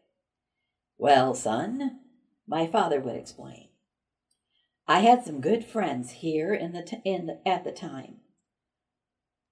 Well, 0.99 1.35
son, 1.35 2.01
my 2.47 2.67
father 2.67 3.01
would 3.01 3.17
explain. 3.17 3.69
I 4.87 5.01
had 5.01 5.25
some 5.25 5.41
good 5.41 5.65
friends 5.65 6.11
here 6.11 6.53
in 6.53 6.73
the, 6.73 6.83
t- 6.83 7.01
in 7.05 7.27
the 7.27 7.49
at 7.49 7.65
the 7.65 7.73
time. 7.73 8.17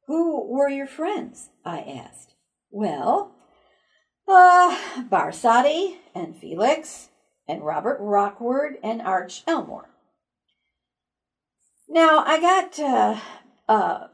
Who 0.06 0.44
were 0.44 0.68
your 0.68 0.86
friends? 0.86 1.50
I 1.64 1.80
asked. 1.80 2.34
Well, 2.70 3.32
uh, 4.28 4.76
Barsati 5.08 5.96
and 6.14 6.36
Felix 6.36 7.08
and 7.48 7.64
Robert 7.64 7.98
Rockwood 8.00 8.78
and 8.82 9.00
Arch 9.00 9.42
Elmore. 9.46 9.88
Now 11.92 12.22
I 12.24 12.40
got 12.40 12.78
uh, 12.78 13.20
uh, 13.68 14.06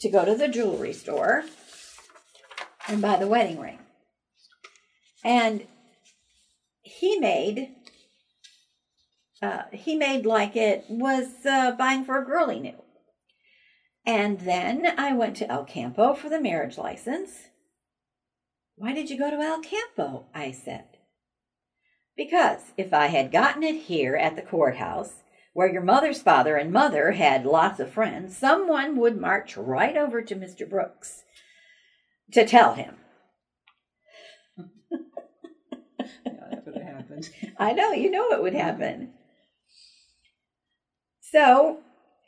to 0.00 0.08
go 0.08 0.24
to 0.24 0.34
the 0.34 0.48
jewelry 0.48 0.94
store 0.94 1.44
and 2.88 3.02
buy 3.02 3.16
the 3.16 3.26
wedding 3.26 3.60
ring, 3.60 3.78
and 5.22 5.66
he 6.80 7.18
made 7.18 7.74
uh, 9.42 9.64
he 9.70 9.94
made 9.94 10.24
like 10.24 10.56
it 10.56 10.86
was 10.88 11.44
uh, 11.44 11.72
buying 11.72 12.06
for 12.06 12.18
a 12.18 12.24
girl 12.24 12.48
he 12.48 12.58
knew. 12.58 12.82
And 14.06 14.40
then 14.40 14.94
I 14.96 15.12
went 15.12 15.36
to 15.36 15.50
El 15.50 15.64
Campo 15.64 16.14
for 16.14 16.30
the 16.30 16.40
marriage 16.40 16.78
license. 16.78 17.32
Why 18.76 18.94
did 18.94 19.10
you 19.10 19.18
go 19.18 19.30
to 19.30 19.36
El 19.36 19.60
Campo? 19.60 20.24
I 20.34 20.52
said. 20.52 20.84
Because 22.16 22.72
if 22.78 22.94
I 22.94 23.08
had 23.08 23.30
gotten 23.30 23.62
it 23.62 23.82
here 23.82 24.16
at 24.16 24.36
the 24.36 24.42
courthouse, 24.42 25.22
where 25.52 25.70
your 25.70 25.82
mother's 25.82 26.22
father 26.22 26.56
and 26.56 26.72
mother 26.72 27.12
had 27.12 27.44
lots 27.44 27.80
of 27.80 27.92
friends, 27.92 28.36
someone 28.36 28.96
would 28.96 29.20
march 29.20 29.56
right 29.56 29.96
over 29.96 30.22
to 30.22 30.36
Mr. 30.36 30.68
Brooks 30.68 31.24
to 32.32 32.46
tell 32.46 32.74
him. 32.74 32.96
yeah, 34.56 34.98
that 36.50 36.62
would 36.64 36.74
have 36.76 36.84
happened. 36.84 37.30
I 37.58 37.72
know, 37.72 37.92
you 37.92 38.10
know 38.10 38.30
it 38.30 38.42
would 38.42 38.54
happen. 38.54 39.12
So 41.20 41.78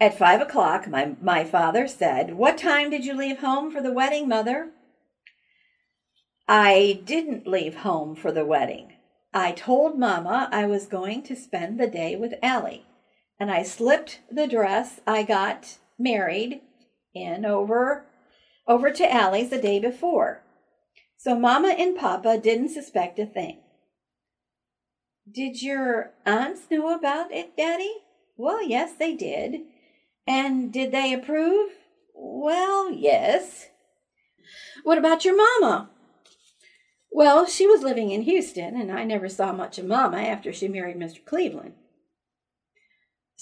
at 0.01 0.19
five 0.19 0.41
o'clock, 0.41 0.89
my, 0.89 1.15
my 1.21 1.45
father 1.45 1.87
said, 1.87 2.35
What 2.35 2.59
time 2.59 2.91
did 2.91 3.05
you 3.05 3.15
leave 3.15 3.39
home 3.39 3.71
for 3.71 3.81
the 3.81 3.93
wedding, 3.93 4.29
mother? 4.29 4.71
I 6.49 7.01
didn't 7.05 7.47
leave 7.47 7.77
home 7.77 8.17
for 8.17 8.33
the 8.33 8.45
wedding. 8.45 8.95
I 9.33 9.53
told 9.53 9.99
Mama 9.99 10.49
I 10.53 10.67
was 10.67 10.87
going 10.87 11.23
to 11.23 11.37
spend 11.37 11.79
the 11.79 11.87
day 11.87 12.17
with 12.17 12.35
Allie, 12.43 12.85
and 13.39 13.51
I 13.51 13.63
slipped 13.63 14.21
the 14.31 14.47
dress 14.47 15.01
I 15.07 15.23
got 15.23 15.79
married 15.99 16.61
in 17.15 17.45
over 17.45 18.07
over 18.67 18.91
to 18.91 19.13
Allie's 19.13 19.51
the 19.51 19.61
day 19.61 19.79
before. 19.81 20.43
So 21.17 21.39
Mama 21.39 21.75
and 21.79 21.97
Papa 21.97 22.39
didn't 22.39 22.71
suspect 22.71 23.19
a 23.19 23.27
thing. 23.27 23.59
Did 25.31 25.63
your 25.63 26.13
aunts 26.27 26.63
know 26.71 26.95
about 26.95 27.33
it, 27.33 27.57
Daddy? 27.57 27.93
Well, 28.37 28.67
yes, 28.67 28.95
they 28.95 29.15
did. 29.15 29.63
And 30.27 30.73
did 30.73 30.93
they 30.93 31.13
approve? 31.13 31.71
Well, 32.15 32.91
yes. 32.91 33.69
What 34.85 34.99
about 34.99 35.25
your 35.25 35.37
mama? 35.37 35.91
Well, 37.11 37.47
she 37.47 37.67
was 37.67 37.83
living 37.83 38.11
in 38.11 38.23
Houston, 38.23 38.81
and 38.81 38.91
I 38.91 39.05
never 39.05 39.29
saw 39.29 39.53
much 39.53 39.79
of 39.79 39.85
Mama 39.85 40.19
after 40.19 40.53
she 40.53 40.67
married 40.67 40.97
Mr. 40.97 41.25
Cleveland. 41.25 41.75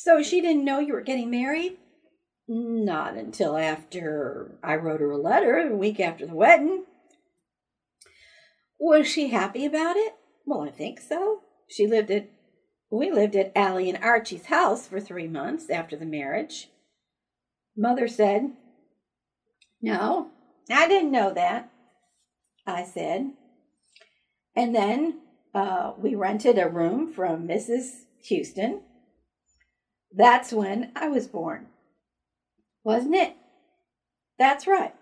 So 0.02 0.23
she 0.23 0.40
didn't 0.40 0.64
know 0.64 0.78
you 0.78 0.95
were 0.95 1.02
getting 1.02 1.28
married? 1.30 1.76
Not 2.49 3.16
until 3.16 3.59
after 3.59 4.59
I 4.62 4.76
wrote 4.76 5.00
her 5.00 5.11
a 5.11 5.19
letter 5.19 5.59
a 5.59 5.76
week 5.76 6.00
after 6.00 6.26
the 6.26 6.35
wedding. 6.35 6.85
Was 8.78 9.07
she 9.07 9.28
happy 9.28 9.66
about 9.66 9.99
it? 9.99 10.14
Well, 10.47 10.62
I 10.62 10.71
think 10.71 11.02
so. 11.02 11.42
She 11.69 11.87
lived 11.87 12.11
at 12.11 12.30
we 12.90 13.11
lived 13.11 13.37
at 13.37 13.52
Allie 13.54 13.90
and 13.90 14.02
Archie's 14.02 14.47
house 14.47 14.87
for 14.87 15.00
three 15.00 15.28
months 15.28 15.69
after 15.69 15.97
the 15.97 16.07
marriage. 16.07 16.71
Mother 17.76 18.09
said, 18.09 18.52
No, 19.83 20.30
I 20.71 20.88
didn't 20.88 21.12
know 21.12 21.35
that, 21.35 21.71
I 22.66 22.85
said. 22.85 23.33
And 24.57 24.75
then 24.75 25.21
uh, 25.54 25.92
we 25.99 26.14
rented 26.14 26.59
a 26.59 26.71
room 26.71 27.12
from 27.12 27.47
Mrs. 27.47 28.04
Houston. 28.23 28.80
That's 30.12 30.52
when 30.52 30.90
I 30.97 31.09
was 31.09 31.26
born, 31.26 31.67
wasn't 32.83 33.14
it? 33.14 33.37
That's 34.38 34.67
right. 34.67 34.95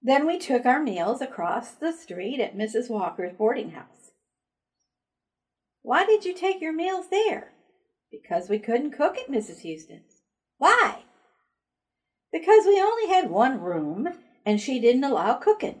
Then 0.00 0.26
we 0.26 0.38
took 0.38 0.64
our 0.64 0.80
meals 0.80 1.20
across 1.20 1.70
the 1.72 1.92
street 1.92 2.40
at 2.40 2.56
Mrs. 2.56 2.88
Walker's 2.88 3.32
boarding 3.36 3.70
house. 3.70 4.12
Why 5.82 6.04
did 6.04 6.24
you 6.24 6.34
take 6.34 6.60
your 6.60 6.72
meals 6.72 7.06
there? 7.10 7.52
Because 8.10 8.48
we 8.48 8.58
couldn't 8.58 8.92
cook 8.92 9.16
at 9.18 9.30
Mrs. 9.30 9.60
Houston's. 9.60 10.22
Why? 10.58 11.02
Because 12.32 12.66
we 12.66 12.80
only 12.80 13.08
had 13.08 13.30
one 13.30 13.60
room 13.60 14.08
and 14.44 14.60
she 14.60 14.80
didn't 14.80 15.04
allow 15.04 15.34
cooking. 15.34 15.80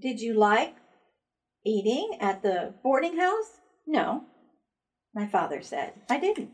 Did 0.00 0.20
you 0.20 0.34
like 0.34 0.76
eating 1.64 2.16
at 2.20 2.42
the 2.42 2.74
boarding 2.82 3.18
house? 3.18 3.60
No, 3.86 4.24
my 5.16 5.26
father 5.26 5.62
said. 5.62 5.94
I 6.08 6.20
didn't. 6.20 6.50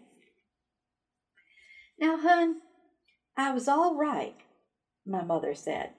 Now, 1.98 2.16
hun, 2.16 2.62
I 3.36 3.52
was 3.52 3.68
all 3.68 3.96
right, 3.96 4.36
my 5.04 5.22
mother 5.22 5.54
said. 5.54 5.90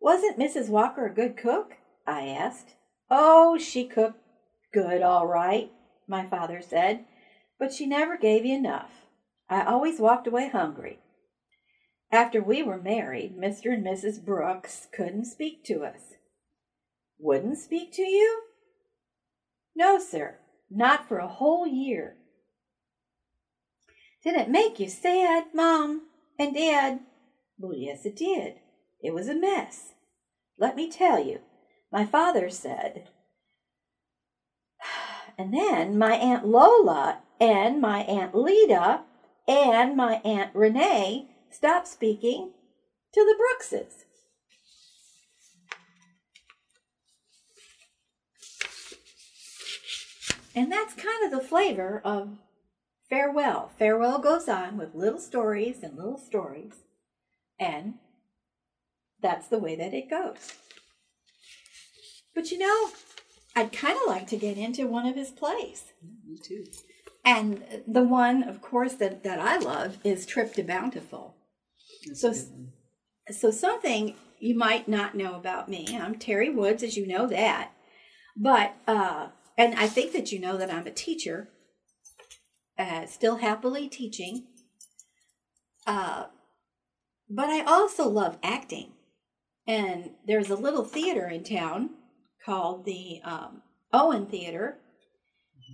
Wasn't 0.00 0.38
Mrs. 0.38 0.68
Walker 0.68 1.06
a 1.06 1.14
good 1.14 1.36
cook? 1.36 1.76
I 2.06 2.26
asked. 2.26 2.74
Oh, 3.10 3.56
she 3.56 3.84
cooked 3.84 4.20
Good, 4.72 5.02
all 5.02 5.26
right, 5.26 5.72
my 6.06 6.26
father 6.26 6.62
said, 6.62 7.04
but 7.58 7.72
she 7.72 7.86
never 7.86 8.16
gave 8.16 8.44
you 8.44 8.54
enough. 8.56 9.06
I 9.48 9.64
always 9.64 9.98
walked 9.98 10.28
away 10.28 10.48
hungry. 10.48 11.00
After 12.12 12.40
we 12.40 12.62
were 12.62 12.80
married, 12.80 13.36
Mr. 13.36 13.72
and 13.72 13.84
Mrs. 13.84 14.24
Brooks 14.24 14.86
couldn't 14.92 15.24
speak 15.24 15.64
to 15.64 15.82
us. 15.82 16.14
Wouldn't 17.18 17.58
speak 17.58 17.92
to 17.94 18.02
you? 18.02 18.42
No, 19.74 19.98
sir, 19.98 20.36
not 20.70 21.08
for 21.08 21.18
a 21.18 21.28
whole 21.28 21.66
year. 21.66 22.16
Did 24.22 24.36
it 24.36 24.48
make 24.48 24.78
you 24.78 24.88
sad, 24.88 25.46
Mom 25.54 26.02
and 26.38 26.54
Dad? 26.54 27.00
Well, 27.58 27.76
yes, 27.76 28.04
it 28.04 28.16
did. 28.16 28.54
It 29.02 29.14
was 29.14 29.28
a 29.28 29.34
mess. 29.34 29.94
Let 30.58 30.76
me 30.76 30.90
tell 30.90 31.24
you, 31.24 31.40
my 31.90 32.04
father 32.04 32.50
said 32.50 33.08
and 35.38 35.52
then 35.52 35.98
my 35.98 36.14
Aunt 36.14 36.46
Lola 36.46 37.20
and 37.40 37.80
my 37.80 38.00
Aunt 38.00 38.34
Lida 38.34 39.02
and 39.48 39.96
my 39.96 40.20
Aunt 40.24 40.54
Renee 40.54 41.28
stopped 41.50 41.88
speaking 41.88 42.52
to 43.12 43.20
the 43.20 43.36
Brookses. 43.36 44.04
And 50.54 50.70
that's 50.70 50.94
kind 50.94 51.24
of 51.24 51.30
the 51.30 51.46
flavor 51.46 52.00
of 52.04 52.38
Farewell. 53.08 53.70
Farewell 53.78 54.18
goes 54.18 54.48
on 54.48 54.76
with 54.76 54.94
little 54.94 55.20
stories 55.20 55.82
and 55.82 55.96
little 55.96 56.18
stories, 56.18 56.74
and 57.58 57.94
that's 59.20 59.48
the 59.48 59.58
way 59.58 59.76
that 59.76 59.94
it 59.94 60.10
goes. 60.10 60.54
But 62.34 62.50
you 62.50 62.58
know, 62.58 62.90
I'd 63.54 63.72
kind 63.72 63.96
of 63.96 64.06
like 64.06 64.26
to 64.28 64.36
get 64.36 64.56
into 64.56 64.86
one 64.86 65.06
of 65.06 65.16
his 65.16 65.30
plays. 65.30 65.84
me 66.26 66.38
too. 66.42 66.64
And 67.24 67.62
the 67.86 68.02
one, 68.02 68.42
of 68.44 68.62
course, 68.62 68.94
that, 68.94 69.22
that 69.24 69.38
I 69.38 69.58
love 69.58 69.98
is 70.04 70.24
Trip 70.24 70.54
to 70.54 70.62
Bountiful. 70.62 71.36
That's 72.06 72.20
so, 72.20 72.34
so 73.30 73.50
something 73.50 74.14
you 74.38 74.56
might 74.56 74.88
not 74.88 75.14
know 75.14 75.34
about 75.34 75.68
me. 75.68 75.98
I'm 76.00 76.14
Terry 76.14 76.48
Woods, 76.48 76.82
as 76.82 76.96
you 76.96 77.06
know 77.06 77.26
that. 77.26 77.72
But, 78.36 78.74
uh, 78.86 79.28
and 79.60 79.74
I 79.74 79.88
think 79.88 80.12
that 80.12 80.32
you 80.32 80.38
know 80.38 80.56
that 80.56 80.72
I'm 80.72 80.86
a 80.86 80.90
teacher 80.90 81.50
uh, 82.78 83.04
still 83.04 83.36
happily 83.36 83.90
teaching. 83.90 84.46
Uh, 85.86 86.28
but 87.28 87.50
I 87.50 87.62
also 87.64 88.08
love 88.08 88.38
acting. 88.42 88.92
And 89.66 90.12
there's 90.26 90.48
a 90.48 90.56
little 90.56 90.86
theater 90.86 91.28
in 91.28 91.44
town 91.44 91.90
called 92.42 92.86
the 92.86 93.20
um, 93.22 93.60
Owen 93.92 94.24
Theater. 94.24 94.78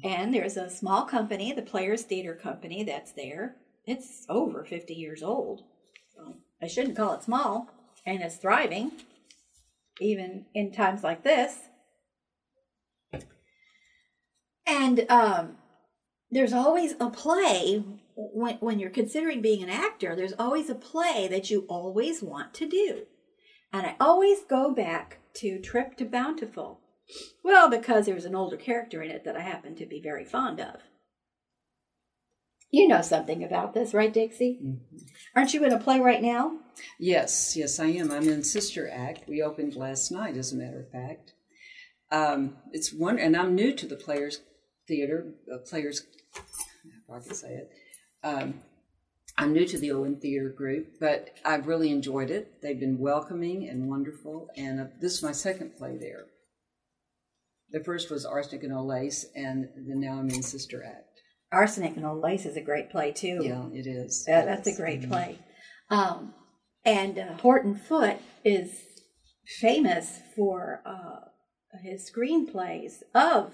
And 0.02 0.34
there's 0.34 0.56
a 0.56 0.68
small 0.68 1.04
company, 1.04 1.52
the 1.52 1.62
Players 1.62 2.02
Theater 2.02 2.34
Company, 2.34 2.82
that's 2.82 3.12
there. 3.12 3.54
It's 3.86 4.26
over 4.28 4.64
50 4.64 4.94
years 4.94 5.22
old. 5.22 5.62
I 6.60 6.66
shouldn't 6.66 6.96
call 6.96 7.14
it 7.14 7.22
small. 7.22 7.68
And 8.04 8.20
it's 8.20 8.34
thriving, 8.34 8.90
even 10.00 10.46
in 10.54 10.72
times 10.72 11.04
like 11.04 11.22
this. 11.22 11.56
And 14.66 15.06
um, 15.08 15.56
there's 16.30 16.52
always 16.52 16.94
a 16.98 17.10
play 17.10 17.84
when, 18.16 18.56
when 18.56 18.78
you're 18.78 18.90
considering 18.90 19.42
being 19.42 19.62
an 19.62 19.70
actor, 19.70 20.16
there's 20.16 20.32
always 20.38 20.70
a 20.70 20.74
play 20.74 21.28
that 21.28 21.50
you 21.50 21.66
always 21.68 22.22
want 22.22 22.54
to 22.54 22.68
do. 22.68 23.02
And 23.72 23.86
I 23.86 23.96
always 24.00 24.38
go 24.48 24.74
back 24.74 25.18
to 25.34 25.60
Trip 25.60 25.96
to 25.98 26.04
Bountiful. 26.04 26.80
Well, 27.44 27.70
because 27.70 28.06
there's 28.06 28.24
an 28.24 28.34
older 28.34 28.56
character 28.56 29.02
in 29.02 29.10
it 29.10 29.24
that 29.24 29.36
I 29.36 29.40
happen 29.40 29.76
to 29.76 29.86
be 29.86 30.00
very 30.00 30.24
fond 30.24 30.60
of. 30.60 30.76
You 32.72 32.88
know 32.88 33.02
something 33.02 33.44
about 33.44 33.74
this, 33.74 33.94
right, 33.94 34.12
Dixie? 34.12 34.58
Mm-hmm. 34.62 34.96
Aren't 35.36 35.54
you 35.54 35.64
in 35.64 35.72
a 35.72 35.78
play 35.78 36.00
right 36.00 36.22
now? 36.22 36.58
Yes, 36.98 37.56
yes, 37.56 37.78
I 37.78 37.86
am. 37.86 38.10
I'm 38.10 38.28
in 38.28 38.42
Sister 38.42 38.90
Act. 38.92 39.28
We 39.28 39.40
opened 39.40 39.76
last 39.76 40.10
night, 40.10 40.36
as 40.36 40.52
a 40.52 40.56
matter 40.56 40.80
of 40.80 40.90
fact. 40.90 41.32
Um, 42.10 42.56
it's 42.72 42.92
one, 42.92 43.18
and 43.18 43.36
I'm 43.36 43.54
new 43.54 43.72
to 43.74 43.86
the 43.86 43.96
Players 43.96 44.40
Theater, 44.88 45.32
uh, 45.52 45.58
Players, 45.58 46.06
I 47.12 47.20
can 47.20 47.34
say 47.34 47.54
it. 47.54 47.70
Um, 48.22 48.62
I'm 49.38 49.52
new 49.52 49.66
to 49.66 49.78
the 49.78 49.92
Owen 49.92 50.16
Theater 50.16 50.48
Group, 50.48 50.94
but 50.98 51.36
I've 51.44 51.66
really 51.66 51.90
enjoyed 51.90 52.30
it. 52.30 52.62
They've 52.62 52.78
been 52.80 52.98
welcoming 52.98 53.68
and 53.68 53.88
wonderful, 53.88 54.48
and 54.56 54.80
uh, 54.80 54.84
this 55.00 55.14
is 55.14 55.22
my 55.22 55.32
second 55.32 55.76
play 55.76 55.98
there. 55.98 56.26
The 57.70 57.84
first 57.84 58.10
was 58.10 58.24
Arsenic 58.24 58.64
and 58.64 58.72
Old 58.72 58.86
Lace, 58.86 59.26
and 59.34 59.68
then 59.76 60.00
now 60.00 60.12
I'm 60.12 60.30
in 60.30 60.42
Sister 60.42 60.84
Act. 60.84 61.20
Arsenic 61.52 61.96
and 61.96 62.06
Old 62.06 62.22
Lace 62.22 62.46
is 62.46 62.56
a 62.56 62.62
great 62.62 62.90
play 62.90 63.12
too. 63.12 63.40
Yeah, 63.42 63.66
it 63.72 63.86
is. 63.86 64.24
That, 64.26 64.46
that's 64.46 64.68
a 64.68 64.76
great 64.76 65.00
mm-hmm. 65.02 65.10
play. 65.10 65.38
Um, 65.90 66.34
and 66.84 67.18
uh, 67.18 67.34
Horton 67.34 67.76
Foote 67.76 68.20
is 68.44 68.80
famous 69.60 70.20
for 70.34 70.82
uh, 70.86 71.28
his 71.82 72.10
screenplays 72.10 73.02
of 73.14 73.52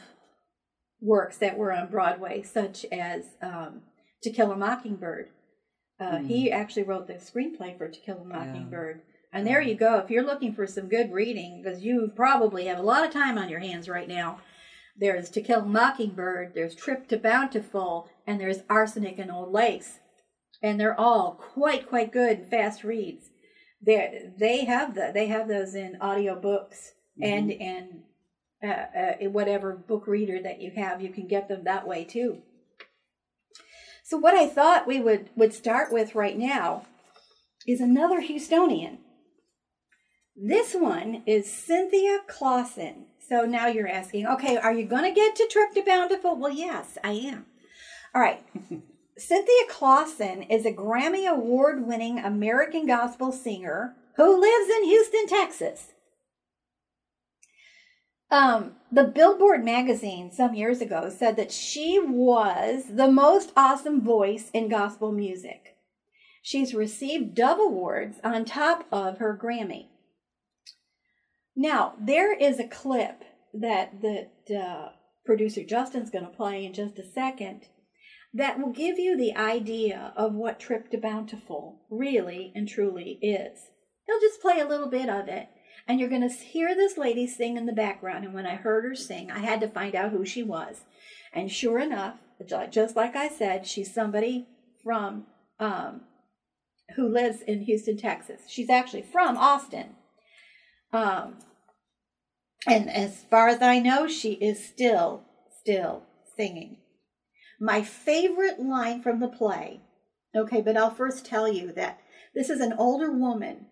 works 1.03 1.37
that 1.39 1.59
were 1.59 1.73
on 1.73 1.89
Broadway, 1.89 2.43
such 2.43 2.87
as 2.93 3.25
um, 3.43 3.83
To 4.23 4.31
Kill 4.31 4.53
a 4.53 4.57
Mockingbird. 4.57 5.29
Uh, 6.01 6.19
mm. 6.19 6.27
He 6.27 6.51
actually 6.51 6.85
wrote 6.85 7.09
the 7.09 7.15
screenplay 7.15 7.77
for 7.77 7.89
To 7.89 8.01
Kill 8.01 8.19
a 8.19 8.25
Mockingbird. 8.25 9.03
Yeah. 9.05 9.39
And 9.39 9.47
there 9.47 9.61
you 9.61 9.75
go. 9.75 9.99
If 9.99 10.11
you're 10.11 10.25
looking 10.25 10.55
for 10.55 10.67
some 10.67 10.89
good 10.89 11.13
reading, 11.13 11.63
because 11.63 11.83
you 11.83 12.13
probably 12.15 12.67
have 12.67 12.79
a 12.79 12.83
lot 12.83 13.05
of 13.05 13.13
time 13.13 13.37
on 13.37 13.49
your 13.49 13.61
hands 13.61 13.89
right 13.89 14.09
now, 14.09 14.39
there's 14.97 15.29
To 15.31 15.41
Kill 15.41 15.61
a 15.61 15.67
Mockingbird, 15.67 16.53
there's 16.55 16.75
Trip 16.75 17.09
to 17.09 17.17
Bountiful, 17.17 18.09
and 18.27 18.41
there's 18.41 18.63
Arsenic 18.71 19.19
and 19.19 19.31
Old 19.31 19.53
Lace. 19.53 19.99
And 20.63 20.79
they're 20.79 20.99
all 20.99 21.33
quite, 21.33 21.89
quite 21.89 22.13
good 22.13 22.39
and 22.39 22.49
fast 22.49 22.85
reads. 22.85 23.31
They 23.85 24.31
they 24.39 24.65
have 24.65 24.95
the 24.95 25.11
they 25.13 25.27
have 25.27 25.49
those 25.49 25.75
in 25.75 25.99
audiobooks 26.01 26.93
mm-hmm. 27.21 27.25
and 27.25 27.53
and 27.53 28.03
uh, 28.63 28.67
uh, 28.67 29.29
whatever 29.31 29.73
book 29.75 30.07
reader 30.07 30.41
that 30.43 30.61
you 30.61 30.71
have, 30.77 31.03
you 31.03 31.11
can 31.11 31.27
get 31.27 31.49
them 31.49 31.65
that 31.65 31.87
way 31.87 32.05
too. 32.05 32.39
So 34.05 34.17
what 34.17 34.35
I 34.35 34.47
thought 34.47 34.87
we 34.87 35.01
would 35.01 35.31
would 35.37 35.55
start 35.55 35.93
with 35.93 36.15
right 36.15 36.37
now 36.37 36.87
is 37.67 37.81
another 37.81 38.21
Houstonian. 38.21 38.99
This 40.37 40.75
one 40.75 41.23
is 41.27 41.51
Cynthia 41.51 42.21
Clawson. 42.27 43.07
So 43.29 43.45
now 43.45 43.67
you're 43.67 43.89
asking, 43.89 44.27
okay, 44.27 44.57
are 44.57 44.73
you 44.73 44.85
going 44.85 45.05
to 45.05 45.15
get 45.15 45.37
to 45.37 45.49
Trip 45.51 45.73
to 45.75 45.83
Bountiful? 45.83 46.37
Well, 46.37 46.53
yes, 46.53 46.99
I 47.05 47.13
am. 47.13 47.47
All 48.15 48.21
right. 48.21 48.45
Cynthia 49.19 49.65
Clawson 49.69 50.43
is 50.43 50.67
a 50.67 50.73
Grammy 50.73 51.31
Award 51.31 51.87
winning 51.87 52.19
American 52.19 52.87
gospel 52.87 53.31
singer 53.31 53.95
who 54.17 54.41
lives 54.41 54.71
in 54.71 54.85
Houston, 54.85 55.27
Texas. 55.27 55.93
Um, 58.33 58.77
the 58.91 59.05
Billboard 59.05 59.63
magazine 59.63 60.33
some 60.33 60.55
years 60.55 60.81
ago 60.81 61.11
said 61.11 61.37
that 61.37 61.53
she 61.53 62.01
was 62.03 62.85
the 62.89 63.13
most 63.13 63.53
awesome 63.55 64.01
voice 64.01 64.51
in 64.55 64.71
gospel 64.71 65.13
music. 65.13 65.77
She's 66.43 66.73
received 66.73 67.35
Dove 67.35 67.61
Awards 67.61 68.17
on 68.25 68.47
top 68.47 68.87
of 68.91 69.19
her 69.19 69.39
Grammy. 69.41 69.89
Now, 71.55 71.93
there 72.01 72.35
is 72.35 72.59
a 72.59 72.67
clip 72.67 73.23
that 73.53 74.01
that 74.01 74.31
uh, 74.51 74.89
producer 75.27 75.63
Justin's 75.63 76.09
going 76.09 76.25
to 76.25 76.31
play 76.31 76.65
in 76.65 76.73
just 76.73 76.99
a 76.99 77.05
second 77.05 77.67
that 78.33 78.59
will 78.59 78.73
give 78.73 78.99
you 78.99 79.15
the 79.15 79.37
idea 79.37 80.15
of 80.17 80.33
what 80.33 80.59
Trip 80.59 80.91
to 80.93 80.97
Bountiful 80.97 81.83
really 81.91 82.51
and 82.55 82.67
truly 82.67 83.19
is. 83.21 83.59
He'll 84.07 84.21
just 84.21 84.41
play 84.41 84.59
a 84.59 84.67
little 84.67 84.89
bit 84.89 85.11
of 85.11 85.29
it 85.29 85.49
and 85.89 85.99
you're 85.99 86.09
going 86.09 86.29
to 86.29 86.35
hear 86.35 86.75
this 86.75 86.97
lady 86.97 87.27
sing 87.27 87.57
in 87.57 87.67
the 87.67 87.73
background. 87.73 88.25
And 88.25 88.35
when 88.35 88.47
I 88.47 88.55
heard 88.55 88.85
her 88.85 88.95
sing, 88.95 89.31
I 89.31 89.41
had 89.41 89.61
to 89.61 89.69
find 89.69 89.95
out 89.95 90.13
who 90.13 90.25
she 90.25 90.43
was. 90.43 90.83
And 91.33 91.51
sure 91.51 91.79
enough, 91.79 92.17
just 92.71 92.97
like 92.97 93.17
I 93.17 93.29
said, 93.29 93.67
she's 93.67 93.93
somebody 93.93 94.47
from 94.83 95.27
um, 95.59 96.03
who 96.97 97.09
lives 97.09 97.41
in 97.43 97.63
Houston, 97.63 97.97
Texas. 97.97 98.43
She's 98.49 98.71
actually 98.71 99.03
from 99.03 99.37
Austin. 99.37 99.97
Um, 100.93 101.37
and 102.67 102.91
as 102.91 103.25
far 103.31 103.49
as 103.49 103.63
I 103.63 103.79
know, 103.79 104.07
she 104.07 104.33
is 104.33 104.65
still, 104.65 105.23
still 105.61 106.03
singing. 106.37 106.79
My 107.61 107.83
favorite 107.83 108.61
line 108.61 109.03
from 109.03 109.21
the 109.21 109.29
play, 109.29 109.81
okay, 110.37 110.61
but 110.61 110.77
I'll 110.77 110.95
first 110.95 111.25
tell 111.25 111.49
you 111.49 111.73
that 111.73 112.01
this 112.35 112.51
is 112.51 112.61
an 112.61 112.75
older 112.79 113.11
woman 113.11 113.67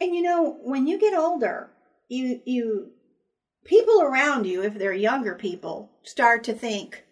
and 0.00 0.14
you 0.14 0.22
know, 0.22 0.58
when 0.62 0.86
you 0.86 0.98
get 0.98 1.14
older, 1.14 1.70
you 2.08 2.40
you 2.44 2.92
people 3.64 4.00
around 4.02 4.46
you, 4.46 4.62
if 4.62 4.74
they're 4.74 4.92
younger 4.92 5.34
people, 5.34 5.90
start 6.02 6.44
to 6.44 6.52
think 6.52 7.04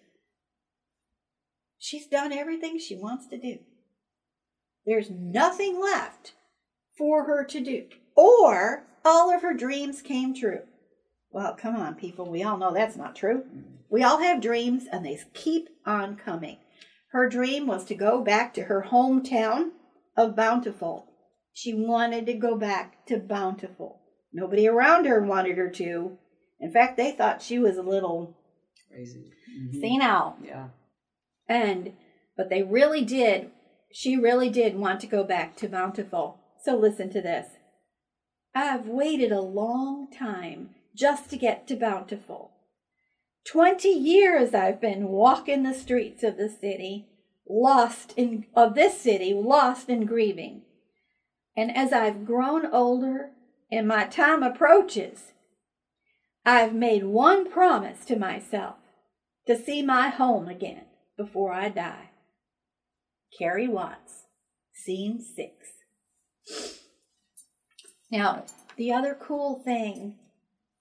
she's 1.78 2.06
done 2.06 2.32
everything 2.32 2.78
she 2.78 2.96
wants 2.96 3.26
to 3.28 3.38
do. 3.38 3.58
There's 4.86 5.10
nothing 5.10 5.80
left 5.80 6.34
for 6.96 7.24
her 7.24 7.44
to 7.44 7.60
do. 7.60 7.86
Or 8.16 8.84
all 9.04 9.34
of 9.34 9.42
her 9.42 9.54
dreams 9.54 10.02
came 10.02 10.34
true. 10.34 10.60
Well, 11.30 11.54
come 11.54 11.76
on, 11.76 11.94
people. 11.94 12.28
We 12.28 12.42
all 12.42 12.58
know 12.58 12.72
that's 12.72 12.96
not 12.96 13.16
true. 13.16 13.44
Mm-hmm. 13.44 13.60
We 13.88 14.02
all 14.02 14.18
have 14.18 14.40
dreams 14.40 14.84
and 14.90 15.04
they 15.04 15.18
keep 15.32 15.68
on 15.86 16.16
coming. 16.16 16.58
Her 17.12 17.28
dream 17.28 17.66
was 17.66 17.84
to 17.86 17.94
go 17.94 18.22
back 18.22 18.54
to 18.54 18.64
her 18.64 18.86
hometown 18.90 19.70
of 20.16 20.36
Bountiful 20.36 21.09
she 21.52 21.74
wanted 21.74 22.26
to 22.26 22.34
go 22.34 22.56
back 22.56 23.06
to 23.06 23.18
Bountiful. 23.18 24.00
Nobody 24.32 24.68
around 24.68 25.06
her 25.06 25.22
wanted 25.22 25.58
her 25.58 25.70
to. 25.70 26.18
In 26.60 26.70
fact, 26.72 26.96
they 26.96 27.12
thought 27.12 27.42
she 27.42 27.58
was 27.58 27.76
a 27.76 27.82
little 27.82 28.36
crazy, 28.90 29.30
mm-hmm. 29.50 29.80
senile. 29.80 30.36
Yeah. 30.44 30.68
And, 31.48 31.92
but 32.36 32.50
they 32.50 32.62
really 32.62 33.04
did, 33.04 33.50
she 33.92 34.16
really 34.16 34.50
did 34.50 34.76
want 34.76 35.00
to 35.00 35.06
go 35.06 35.24
back 35.24 35.56
to 35.56 35.68
Bountiful. 35.68 36.38
So 36.64 36.76
listen 36.76 37.10
to 37.10 37.20
this. 37.20 37.46
I've 38.54 38.86
waited 38.86 39.32
a 39.32 39.40
long 39.40 40.08
time 40.10 40.70
just 40.94 41.30
to 41.30 41.36
get 41.36 41.66
to 41.68 41.76
Bountiful. 41.76 42.52
Twenty 43.46 43.88
years 43.88 44.54
I've 44.54 44.80
been 44.80 45.08
walking 45.08 45.62
the 45.62 45.72
streets 45.72 46.22
of 46.22 46.36
the 46.36 46.48
city, 46.50 47.06
lost 47.48 48.12
in 48.16 48.44
of 48.54 48.74
this 48.74 49.00
city, 49.00 49.32
lost 49.32 49.88
in 49.88 50.04
grieving. 50.04 50.62
And 51.56 51.76
as 51.76 51.92
I've 51.92 52.24
grown 52.24 52.66
older 52.66 53.30
and 53.70 53.86
my 53.86 54.04
time 54.04 54.42
approaches, 54.42 55.32
I've 56.44 56.74
made 56.74 57.04
one 57.04 57.50
promise 57.50 58.04
to 58.06 58.16
myself 58.16 58.76
to 59.46 59.56
see 59.56 59.82
my 59.82 60.08
home 60.08 60.48
again 60.48 60.84
before 61.16 61.52
I 61.52 61.68
die. 61.68 62.10
Carrie 63.38 63.68
Watts, 63.68 64.24
scene 64.72 65.20
six. 65.20 66.72
Now, 68.10 68.44
the 68.76 68.92
other 68.92 69.16
cool 69.20 69.60
thing 69.62 70.16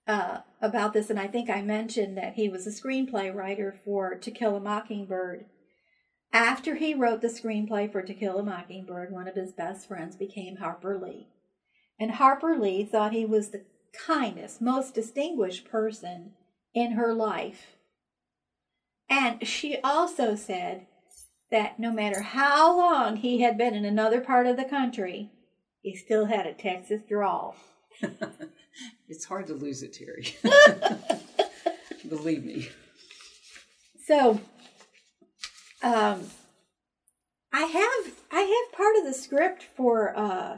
uh, 0.08 0.40
about 0.62 0.94
this, 0.94 1.10
and 1.10 1.20
I 1.20 1.28
think 1.28 1.50
I 1.50 1.62
mentioned 1.62 2.18
that 2.18 2.34
he 2.34 2.50
was 2.50 2.66
a 2.66 2.72
screenplay 2.72 3.34
writer 3.34 3.80
for 3.86 4.16
To 4.16 4.32
Kill 4.32 4.56
a 4.56 4.60
Mockingbird 4.60 5.46
after 6.32 6.76
he 6.76 6.94
wrote 6.94 7.22
the 7.22 7.28
screenplay 7.28 7.92
for 7.92 8.02
To 8.02 8.14
Kill 8.14 8.38
a 8.38 8.44
Mockingbird, 8.44 9.12
one 9.12 9.28
of 9.28 9.36
his 9.36 9.52
best 9.52 9.88
friends 9.88 10.16
became 10.16 10.58
Harper 10.58 10.98
Lee. 10.98 11.28
And 12.00 12.12
Harper 12.12 12.56
Lee 12.58 12.84
thought 12.86 13.14
he 13.14 13.26
was 13.26 13.50
the 13.50 13.66
kindest, 13.94 14.62
most 14.62 14.94
distinguished 14.94 15.70
person 15.70 16.34
in 16.74 16.92
her 16.94 17.14
life. 17.14 17.78
And 19.10 19.46
she 19.48 19.80
also 19.84 20.36
said 20.36 20.86
that 21.52 21.80
no 21.80 21.92
matter 21.92 22.22
how 22.22 22.78
long 22.78 23.18
he 23.18 23.42
had 23.42 23.58
been 23.58 23.74
in 23.74 23.86
another 23.86 24.22
part 24.22 24.46
of 24.46 24.56
the 24.56 24.66
country, 24.66 25.32
he 25.82 25.96
still 25.96 26.26
had 26.26 26.46
a 26.46 26.54
Texas 26.54 27.02
drawl. 27.08 27.56
it's 29.10 29.26
hard 29.26 29.48
to 29.48 29.54
lose 29.54 29.82
it, 29.82 29.94
Terry. 29.94 30.36
Believe 32.10 32.44
me. 32.44 32.70
So, 34.06 34.40
um, 35.82 36.30
I 37.52 37.64
have 37.64 38.14
I 38.32 38.42
have 38.42 38.78
part 38.78 38.96
of 38.98 39.06
the 39.06 39.14
script 39.14 39.64
for 39.76 40.18
uh, 40.18 40.58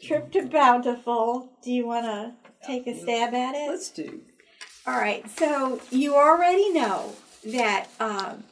Trip 0.00 0.32
to 0.32 0.46
Bountiful. 0.46 1.52
Do 1.62 1.70
you 1.70 1.86
want 1.86 2.06
to 2.06 2.32
take 2.66 2.86
a 2.86 2.98
stab 2.98 3.34
at 3.34 3.54
it? 3.54 3.68
Let's 3.68 3.90
do. 3.90 4.22
All 4.86 4.98
right. 4.98 5.28
So 5.30 5.80
you 5.90 6.14
already 6.14 6.72
know 6.72 7.14
that 7.44 7.88
um, 8.00 8.44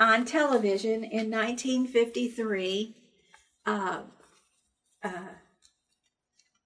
on 0.00 0.24
television 0.24 1.04
in 1.04 1.30
1953, 1.30 2.94
uh, 3.64 4.00
uh, 5.04 5.10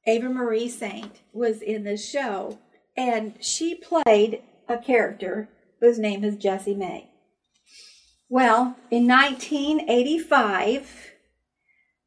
Ava 0.06 0.28
Marie 0.28 0.68
Saint 0.68 1.20
was 1.32 1.60
in 1.60 1.84
the 1.84 1.96
show, 1.96 2.58
and 2.96 3.34
she 3.40 3.74
played 3.74 4.42
a 4.68 4.78
character 4.78 5.48
whose 5.80 5.98
name 5.98 6.24
is 6.24 6.36
Jessie 6.36 6.74
Mae. 6.74 7.09
Well, 8.32 8.76
in 8.92 9.08
1985, 9.08 11.14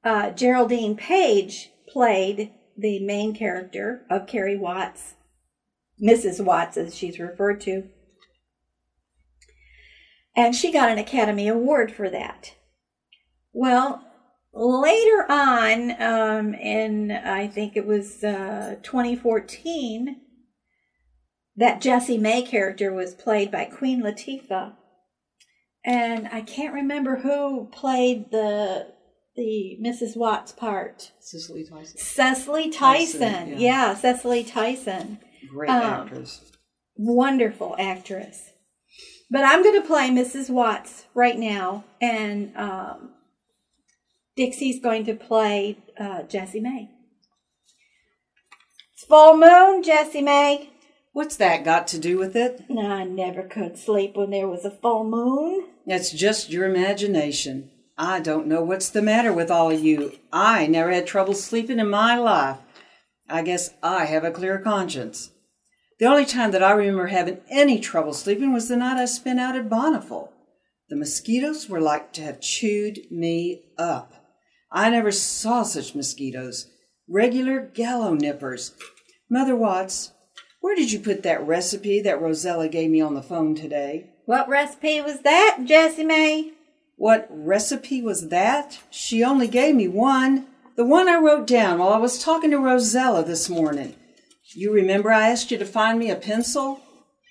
uh, 0.05 0.31
Geraldine 0.31 0.95
Page 0.95 1.71
played 1.85 2.53
the 2.77 2.99
main 2.99 3.35
character 3.35 4.05
of 4.09 4.25
Carrie 4.25 4.55
Watts, 4.55 5.15
Mrs. 6.01 6.43
Watts, 6.43 6.77
as 6.77 6.95
she's 6.95 7.19
referred 7.19 7.59
to. 7.61 7.89
And 10.33 10.55
she 10.55 10.71
got 10.71 10.87
an 10.87 10.97
Academy 10.97 11.49
Award 11.49 11.91
for 11.91 12.09
that. 12.09 12.53
Well, 13.51 14.01
later 14.53 15.25
on, 15.29 16.01
um, 16.01 16.53
in 16.53 17.11
I 17.11 17.47
think 17.47 17.75
it 17.75 17.85
was 17.85 18.23
uh, 18.23 18.77
2014, 18.81 20.21
that 21.57 21.81
Jessie 21.81 22.17
Mae 22.17 22.43
character 22.43 22.93
was 22.93 23.13
played 23.13 23.51
by 23.51 23.65
Queen 23.65 24.01
Latifah, 24.01 24.75
and 25.85 26.29
I 26.31 26.41
can't 26.41 26.73
remember 26.73 27.17
who 27.17 27.67
played 27.71 28.31
the 28.31 28.87
the 29.35 29.77
Mrs. 29.81 30.15
Watts 30.15 30.51
part. 30.51 31.11
Cicely 31.19 31.65
Tyson. 31.65 31.97
Cicely 31.97 32.69
Tyson. 32.69 33.19
Tyson, 33.19 33.47
yeah. 33.53 33.57
yeah. 33.57 33.95
Cicely 33.95 34.43
Tyson. 34.43 35.19
Great 35.49 35.69
Um, 35.69 35.81
actress. 35.81 36.51
Wonderful 36.95 37.75
actress. 37.79 38.51
But 39.31 39.43
I'm 39.43 39.63
going 39.63 39.81
to 39.81 39.87
play 39.87 40.09
Mrs. 40.09 40.51
Watts 40.51 41.05
right 41.15 41.39
now, 41.39 41.85
and 41.99 42.55
um, 42.55 43.13
Dixie's 44.35 44.79
going 44.79 45.05
to 45.05 45.15
play 45.15 45.79
uh, 45.99 46.21
Jessie 46.23 46.59
Mae. 46.59 46.91
It's 48.93 49.05
full 49.05 49.35
moon, 49.37 49.81
Jessie 49.81 50.21
Mae. 50.21 50.69
What's 51.13 51.35
that 51.35 51.63
got 51.63 51.87
to 51.89 51.99
do 51.99 52.17
with 52.17 52.35
it? 52.35 52.65
I 52.71 53.03
never 53.03 53.43
could 53.43 53.77
sleep 53.77 54.17
when 54.17 54.31
there 54.31 54.47
was 54.47 54.65
a 54.65 54.71
full 54.71 55.03
moon. 55.03 55.67
That's 55.85 56.11
just 56.11 56.49
your 56.49 56.65
imagination. 56.65 57.69
I 57.95 58.19
don't 58.19 58.47
know 58.47 58.63
what's 58.63 58.89
the 58.89 59.03
matter 59.03 59.31
with 59.31 59.51
all 59.51 59.69
of 59.69 59.83
you. 59.83 60.13
I 60.31 60.65
never 60.65 60.91
had 60.91 61.05
trouble 61.05 61.35
sleeping 61.35 61.77
in 61.77 61.87
my 61.87 62.17
life. 62.17 62.57
I 63.29 63.43
guess 63.43 63.75
I 63.83 64.05
have 64.05 64.23
a 64.23 64.31
clear 64.31 64.57
conscience. 64.57 65.29
The 65.99 66.07
only 66.07 66.25
time 66.25 66.49
that 66.49 66.63
I 66.63 66.71
remember 66.71 67.07
having 67.07 67.41
any 67.47 67.79
trouble 67.79 68.13
sleeping 68.13 68.51
was 68.51 68.67
the 68.67 68.75
night 68.75 68.97
I 68.97 69.05
spent 69.05 69.39
out 69.39 69.55
at 69.55 69.69
Bonneville. 69.69 70.33
The 70.89 70.95
mosquitoes 70.95 71.69
were 71.69 71.79
like 71.79 72.11
to 72.13 72.23
have 72.23 72.41
chewed 72.41 73.01
me 73.11 73.65
up. 73.77 74.13
I 74.71 74.89
never 74.89 75.11
saw 75.11 75.61
such 75.61 75.93
mosquitoes. 75.93 76.71
Regular 77.07 77.71
gallinippers. 77.71 78.73
Mother 79.29 79.55
Watts, 79.55 80.11
where 80.63 80.77
did 80.77 80.93
you 80.93 80.99
put 80.99 81.23
that 81.23 81.45
recipe 81.45 81.99
that 81.99 82.21
Rosella 82.21 82.69
gave 82.69 82.89
me 82.89 83.01
on 83.01 83.15
the 83.15 83.21
phone 83.21 83.53
today? 83.53 84.05
What 84.23 84.47
recipe 84.47 85.01
was 85.01 85.19
that, 85.23 85.59
Jessie 85.65 86.05
Mae? 86.05 86.53
What 86.95 87.27
recipe 87.29 88.01
was 88.01 88.29
that? 88.29 88.79
She 88.89 89.25
only 89.25 89.49
gave 89.49 89.75
me 89.75 89.89
one. 89.89 90.47
The 90.77 90.85
one 90.85 91.09
I 91.09 91.19
wrote 91.19 91.47
down 91.47 91.79
while 91.79 91.91
I 91.91 91.97
was 91.97 92.17
talking 92.17 92.49
to 92.51 92.59
Rosella 92.59 93.25
this 93.25 93.49
morning. 93.49 93.95
You 94.55 94.71
remember 94.71 95.11
I 95.11 95.27
asked 95.27 95.51
you 95.51 95.57
to 95.57 95.65
find 95.65 95.99
me 95.99 96.09
a 96.09 96.15
pencil? 96.15 96.79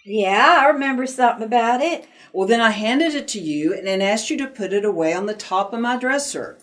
Yeah, 0.05 0.59
I 0.61 0.67
remember 0.67 1.07
something 1.07 1.43
about 1.43 1.81
it. 1.81 2.07
Well, 2.35 2.47
then 2.47 2.61
I 2.61 2.73
handed 2.73 3.15
it 3.15 3.29
to 3.29 3.41
you 3.41 3.73
and 3.73 3.87
then 3.87 4.03
asked 4.03 4.29
you 4.29 4.37
to 4.37 4.47
put 4.47 4.75
it 4.75 4.85
away 4.85 5.15
on 5.15 5.25
the 5.25 5.33
top 5.33 5.73
of 5.73 5.81
my 5.81 5.97
dresser. 5.97 6.59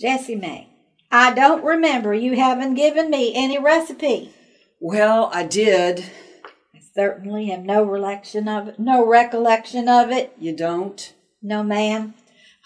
Jessie 0.00 0.34
Mae, 0.34 0.68
I 1.12 1.32
don't 1.32 1.62
remember 1.62 2.12
you 2.12 2.34
having 2.34 2.74
given 2.74 3.08
me 3.08 3.32
any 3.36 3.56
recipe. 3.56 4.34
Well, 4.80 5.30
I 5.32 5.44
did. 5.44 6.06
I 6.74 6.80
certainly 6.94 7.46
have 7.46 7.64
no 7.64 7.84
recollection 7.84 8.48
of 8.48 8.68
it. 8.68 8.78
No 8.78 9.06
recollection 9.06 9.88
of 9.88 10.10
it. 10.10 10.32
You 10.38 10.56
don't? 10.56 11.14
No, 11.42 11.62
ma'am. 11.62 12.14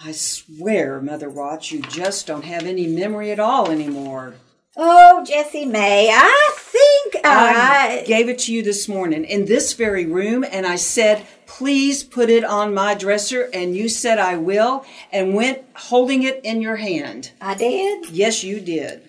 I 0.02 0.12
swear, 0.12 1.00
Mother 1.00 1.28
Watts, 1.28 1.72
you 1.72 1.82
just 1.82 2.26
don't 2.26 2.44
have 2.44 2.66
any 2.66 2.86
memory 2.86 3.32
at 3.32 3.40
all 3.40 3.70
anymore. 3.70 4.34
Oh, 4.76 5.24
Jessie 5.24 5.66
Mae, 5.66 6.10
I 6.12 6.52
think 6.56 7.24
I 7.24 8.00
I. 8.00 8.04
gave 8.06 8.28
it 8.28 8.40
to 8.40 8.52
you 8.52 8.62
this 8.62 8.88
morning 8.88 9.24
in 9.24 9.44
this 9.44 9.72
very 9.74 10.04
room, 10.04 10.44
and 10.48 10.66
I 10.66 10.74
said, 10.76 11.24
please 11.46 12.02
put 12.02 12.28
it 12.28 12.42
on 12.44 12.74
my 12.74 12.94
dresser, 12.94 13.48
and 13.54 13.76
you 13.76 13.88
said 13.88 14.18
I 14.18 14.36
will, 14.36 14.84
and 15.12 15.34
went 15.34 15.62
holding 15.76 16.24
it 16.24 16.40
in 16.44 16.60
your 16.60 16.76
hand. 16.76 17.30
I 17.40 17.54
did. 17.54 18.10
Yes, 18.10 18.42
you 18.42 18.58
did. 18.60 19.08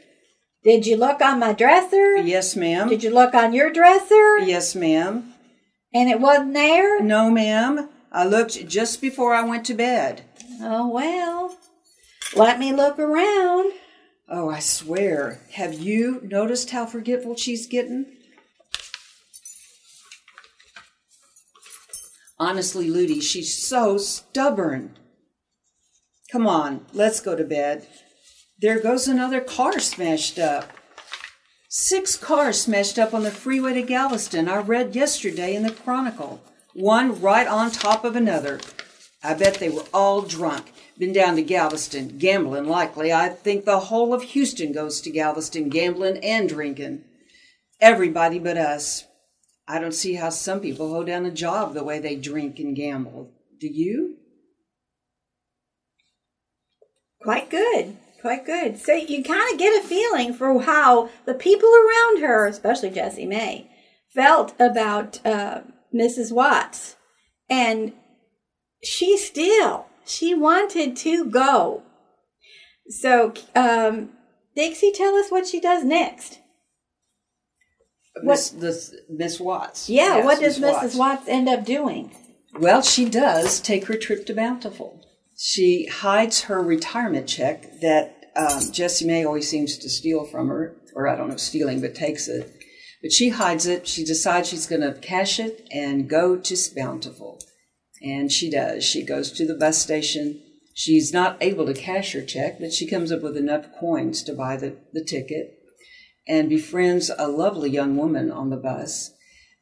Did 0.66 0.88
you 0.88 0.98
look 0.98 1.22
on 1.22 1.40
my 1.40 1.54
dresser? 1.54 2.18
Yes, 2.18 2.56
ma'am. 2.56 2.90
Did 2.90 3.04
you 3.04 3.12
look 3.12 3.36
on 3.36 3.54
your 3.54 3.72
dresser? 3.72 4.40
Yes, 4.40 4.74
ma'am. 4.74 5.32
And 5.94 6.10
it 6.10 6.20
wasn't 6.20 6.56
there? 6.56 7.00
No, 7.02 7.30
ma'am. 7.30 7.88
I 8.12 8.26
looked 8.26 8.68
just 8.68 9.00
before 9.00 9.36
I 9.36 9.44
went 9.44 9.68
to 9.68 9.76
bed. 9.76 10.24
Oh, 10.62 10.90
well. 10.90 11.56
Let 12.36 12.58
me 12.58 12.74
look 12.74 12.98
around. 12.98 13.74
Oh, 14.28 14.50
I 14.50 14.58
swear. 14.58 15.40
Have 15.54 15.76
you 15.76 16.20
noticed 16.24 16.72
how 16.72 16.88
forgetful 16.88 17.36
she's 17.36 17.68
getting? 17.68 18.08
Honestly, 22.40 22.90
Ludie, 22.90 23.22
she's 23.22 23.56
so 23.56 24.00
stubborn. 24.00 24.98
Come 26.32 26.48
on, 26.48 26.88
let's 26.92 27.20
go 27.20 27.36
to 27.36 27.44
bed. 27.44 27.88
There 28.60 28.80
goes 28.80 29.08
another 29.08 29.42
car 29.42 29.80
smashed 29.80 30.40
up. 30.40 30.72
Six 31.68 32.16
cars 32.16 32.62
smashed 32.62 32.98
up 32.98 33.14
on 33.14 33.24
the 33.24 33.32
freeway 33.32 33.74
to 33.74 33.82
Galveston. 33.82 34.48
I 34.48 34.60
read 34.60 34.96
yesterday 34.96 35.56
in 35.56 35.64
the 35.64 35.72
Chronicle. 35.72 36.42
One 36.74 37.20
right 37.20 37.48
on 37.48 37.70
top 37.72 38.06
of 38.06 38.16
another. 38.16 38.62
I 39.22 39.34
bet 39.34 39.56
they 39.56 39.70
were 39.70 39.84
all 39.94 40.22
drunk. 40.22 40.72
Been 40.98 41.12
down 41.12 41.36
to 41.36 41.42
Galveston, 41.42 42.18
gambling 42.18 42.70
likely. 42.70 43.12
I 43.12 43.28
think 43.28 43.66
the 43.66 43.80
whole 43.80 44.14
of 44.14 44.24
Houston 44.24 44.72
goes 44.72 45.02
to 45.02 45.10
Galveston 45.10 45.68
gambling 45.68 46.24
and 46.24 46.48
drinking. 46.48 47.04
Everybody 47.82 48.40
but 48.40 48.56
us. 48.56 49.04
I 49.68 49.80
don't 49.80 49.94
see 49.94 50.14
how 50.14 50.30
some 50.30 50.62
people 50.62 50.90
hold 50.90 51.08
down 51.08 51.26
a 51.26 51.32
job 51.32 51.74
the 51.74 51.84
way 51.84 52.00
they 52.00 52.16
drink 52.16 52.60
and 52.60 52.74
gamble. 52.74 53.32
Do 53.60 53.68
you? 53.68 54.16
Quite 57.22 57.50
good. 57.50 57.98
Quite 58.26 58.44
good. 58.48 58.80
So 58.80 58.92
you 58.92 59.24
kind 59.24 59.54
of 59.54 59.60
get 59.60 59.86
a 59.86 59.88
feeling 59.88 60.34
for 60.34 60.60
how 60.60 61.12
the 61.26 61.36
people 61.36 61.70
around 61.70 62.24
her, 62.24 62.48
especially 62.48 62.90
Jessie 62.90 63.28
Mae, 63.28 63.70
felt 64.16 64.60
about 64.60 65.24
uh, 65.24 65.62
Mrs. 65.94 66.32
Watts. 66.32 66.96
And 67.52 67.94
she 68.84 69.16
still, 69.16 69.86
she 70.08 70.34
wanted 70.34 70.98
to 70.98 71.26
go. 71.26 71.84
So, 72.90 73.32
um, 73.56 74.10
Dixie, 74.56 74.92
tell 74.92 75.14
us 75.14 75.30
what 75.30 75.46
she 75.46 75.60
does 75.60 75.84
next. 75.84 76.40
Miss, 78.24 78.50
this, 78.50 78.96
Miss 79.08 79.40
Watts. 79.40 79.88
Yeah, 79.88 80.16
Yes, 80.16 80.26
what 80.26 80.40
does 80.40 80.60
Miss 80.60 80.78
Mrs. 80.78 80.98
Watts 80.98 81.28
end 81.28 81.48
up 81.48 81.64
doing? 81.64 82.10
Well, 82.60 82.82
she 82.82 83.08
does 83.08 83.60
take 83.60 83.86
her 83.86 83.96
trip 83.96 84.26
to 84.26 84.34
Bountiful. 84.34 85.06
She 85.38 85.88
hides 85.88 86.42
her 86.44 86.62
retirement 86.62 87.28
check 87.28 87.80
that 87.82 88.26
um, 88.36 88.72
May 89.06 89.26
always 89.26 89.50
seems 89.50 89.78
to 89.78 89.90
steal 89.90 90.26
from 90.26 90.48
her, 90.48 90.76
or 90.94 91.08
I 91.08 91.16
don't 91.16 91.30
know, 91.30 91.38
stealing, 91.38 91.82
but 91.82 91.96
takes 91.96 92.28
it. 92.28 92.52
But 93.02 93.12
she 93.12 93.30
hides 93.30 93.66
it. 93.66 93.88
She 93.88 94.04
decides 94.04 94.50
she's 94.50 94.66
going 94.68 94.82
to 94.82 95.00
cash 95.00 95.40
it 95.40 95.68
and 95.72 96.10
go 96.10 96.38
to 96.38 96.58
Bountiful. 96.76 97.40
And 98.02 98.32
she 98.32 98.50
does. 98.50 98.84
She 98.84 99.04
goes 99.04 99.32
to 99.34 99.46
the 99.46 99.56
bus 99.56 99.78
station. 99.78 100.42
She's 100.74 101.14
not 101.14 101.38
able 101.42 101.66
to 101.66 101.74
cash 101.74 102.14
her 102.14 102.22
check, 102.22 102.60
but 102.60 102.74
she 102.74 102.88
comes 102.88 103.12
up 103.12 103.22
with 103.22 103.38
enough 103.38 103.68
coins 103.80 104.24
to 104.24 104.34
buy 104.34 104.58
the, 104.58 104.78
the 104.94 105.04
ticket 105.04 105.58
and 106.28 106.50
befriends 106.50 107.12
a 107.18 107.28
lovely 107.28 107.70
young 107.70 107.96
woman 107.96 108.32
on 108.32 108.50
the 108.50 108.58
bus. 108.58 109.12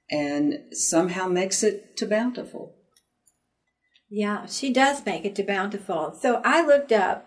and 0.09 0.59
somehow 0.71 1.27
makes 1.27 1.63
it 1.63 1.97
to 1.97 2.05
Bountiful. 2.05 2.75
Yeah, 4.15 4.45
she 4.45 4.71
does 4.71 5.03
make 5.07 5.25
it 5.25 5.33
to 5.37 5.43
Bountiful. 5.43 6.13
So 6.13 6.39
I 6.45 6.63
looked 6.63 6.91
up, 6.91 7.25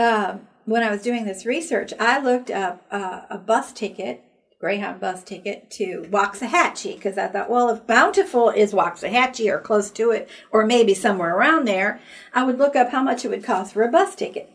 uh, 0.00 0.38
when 0.64 0.82
I 0.82 0.90
was 0.90 1.00
doing 1.00 1.24
this 1.24 1.46
research, 1.46 1.92
I 2.00 2.18
looked 2.18 2.50
up 2.50 2.84
uh, 2.90 3.20
a 3.30 3.38
bus 3.38 3.72
ticket, 3.72 4.24
Greyhound 4.60 4.98
bus 4.98 5.22
ticket 5.22 5.70
to 5.70 6.06
Waxahachie, 6.10 6.96
because 6.96 7.16
I 7.16 7.28
thought, 7.28 7.48
well, 7.48 7.70
if 7.70 7.86
Bountiful 7.86 8.50
is 8.50 8.72
Waxahachie 8.72 9.48
or 9.48 9.60
close 9.60 9.92
to 9.92 10.10
it, 10.10 10.28
or 10.50 10.66
maybe 10.66 10.92
somewhere 10.92 11.36
around 11.36 11.68
there, 11.68 12.00
I 12.34 12.42
would 12.42 12.58
look 12.58 12.74
up 12.74 12.90
how 12.90 13.04
much 13.04 13.24
it 13.24 13.28
would 13.28 13.44
cost 13.44 13.74
for 13.74 13.84
a 13.84 13.92
bus 13.92 14.16
ticket. 14.16 14.50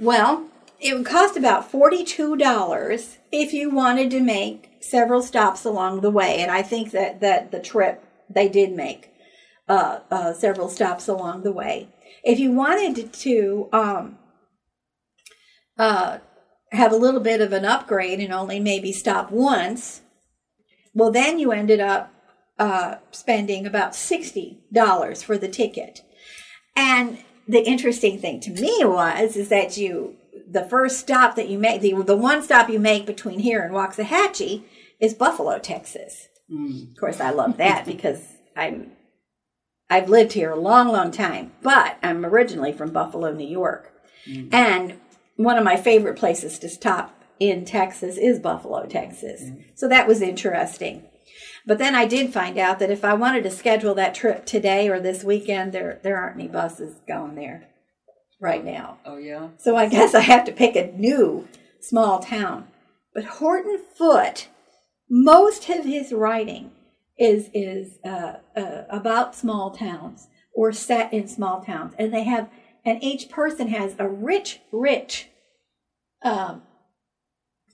Well, 0.00 0.46
it 0.80 0.96
would 0.96 1.04
cost 1.04 1.36
about 1.36 1.70
$42 1.70 3.16
if 3.30 3.52
you 3.52 3.68
wanted 3.68 4.10
to 4.12 4.20
make 4.20 4.70
several 4.80 5.20
stops 5.20 5.66
along 5.66 6.00
the 6.00 6.10
way. 6.10 6.38
And 6.38 6.50
I 6.50 6.62
think 6.62 6.92
that, 6.92 7.20
that 7.20 7.50
the 7.50 7.60
trip 7.60 8.02
they 8.30 8.48
did 8.48 8.72
make 8.72 9.11
uh, 9.68 10.00
uh, 10.10 10.32
several 10.32 10.68
stops 10.68 11.08
along 11.08 11.42
the 11.42 11.52
way. 11.52 11.88
If 12.24 12.38
you 12.38 12.52
wanted 12.52 13.12
to 13.12 13.68
um, 13.72 14.18
uh, 15.78 16.18
have 16.72 16.92
a 16.92 16.96
little 16.96 17.20
bit 17.20 17.40
of 17.40 17.52
an 17.52 17.64
upgrade 17.64 18.20
and 18.20 18.32
only 18.32 18.60
maybe 18.60 18.92
stop 18.92 19.30
once, 19.30 20.02
well, 20.94 21.10
then 21.10 21.38
you 21.38 21.52
ended 21.52 21.80
up 21.80 22.12
uh, 22.58 22.96
spending 23.10 23.66
about 23.66 23.92
$60 23.92 25.24
for 25.24 25.38
the 25.38 25.48
ticket. 25.48 26.02
And 26.76 27.18
the 27.48 27.66
interesting 27.66 28.18
thing 28.18 28.40
to 28.40 28.50
me 28.50 28.84
was 28.84 29.36
is 29.36 29.48
that 29.48 29.76
you 29.76 30.16
the 30.48 30.64
first 30.64 30.98
stop 30.98 31.34
that 31.36 31.48
you 31.48 31.58
make 31.58 31.80
the 31.80 31.94
the 32.02 32.16
one 32.16 32.42
stop 32.42 32.68
you 32.68 32.78
make 32.78 33.06
between 33.06 33.38
here 33.38 33.62
and 33.62 33.74
Waxahachie 33.74 34.64
is 35.00 35.14
Buffalo, 35.14 35.58
Texas. 35.58 36.28
Mm. 36.50 36.90
Of 36.90 36.96
course, 36.98 37.20
I 37.20 37.30
love 37.30 37.56
that 37.56 37.84
because 37.84 38.20
I'm 38.56 38.92
I've 39.92 40.08
lived 40.08 40.32
here 40.32 40.50
a 40.50 40.58
long, 40.58 40.88
long 40.88 41.10
time, 41.10 41.52
but 41.60 41.98
I'm 42.02 42.24
originally 42.24 42.72
from 42.72 42.92
Buffalo, 42.92 43.30
New 43.30 43.46
York, 43.46 43.92
mm. 44.26 44.48
and 44.50 44.98
one 45.36 45.58
of 45.58 45.64
my 45.64 45.76
favorite 45.76 46.18
places 46.18 46.58
to 46.60 46.70
stop 46.70 47.14
in 47.38 47.66
Texas 47.66 48.16
is 48.16 48.38
Buffalo, 48.38 48.86
Texas. 48.86 49.42
Mm. 49.42 49.64
So 49.74 49.88
that 49.88 50.08
was 50.08 50.22
interesting. 50.22 51.04
But 51.66 51.76
then 51.76 51.94
I 51.94 52.06
did 52.06 52.32
find 52.32 52.56
out 52.56 52.78
that 52.78 52.90
if 52.90 53.04
I 53.04 53.12
wanted 53.12 53.42
to 53.42 53.50
schedule 53.50 53.94
that 53.96 54.14
trip 54.14 54.46
today 54.46 54.88
or 54.88 54.98
this 54.98 55.24
weekend, 55.24 55.72
there 55.72 56.00
there 56.02 56.16
aren't 56.16 56.40
any 56.40 56.48
buses 56.48 56.96
going 57.06 57.34
there 57.34 57.68
right 58.40 58.64
now. 58.64 58.96
Oh 59.04 59.18
yeah. 59.18 59.48
So 59.58 59.76
I 59.76 59.90
guess 59.90 60.14
I 60.14 60.20
have 60.20 60.44
to 60.46 60.52
pick 60.52 60.74
a 60.74 60.90
new 60.92 61.46
small 61.82 62.20
town. 62.20 62.68
But 63.14 63.24
Horton 63.24 63.78
Foote, 63.94 64.48
most 65.10 65.68
of 65.68 65.84
his 65.84 66.14
writing 66.14 66.70
is 67.18 67.50
is 67.52 67.98
uh, 68.04 68.34
uh, 68.56 68.82
about 68.90 69.34
small 69.34 69.70
towns 69.70 70.28
or 70.54 70.72
set 70.72 71.12
in 71.12 71.28
small 71.28 71.62
towns, 71.62 71.94
and 71.98 72.12
they 72.12 72.24
have 72.24 72.48
and 72.84 73.02
each 73.02 73.30
person 73.30 73.68
has 73.68 73.94
a 73.98 74.08
rich, 74.08 74.60
rich 74.72 75.28
um, 76.22 76.62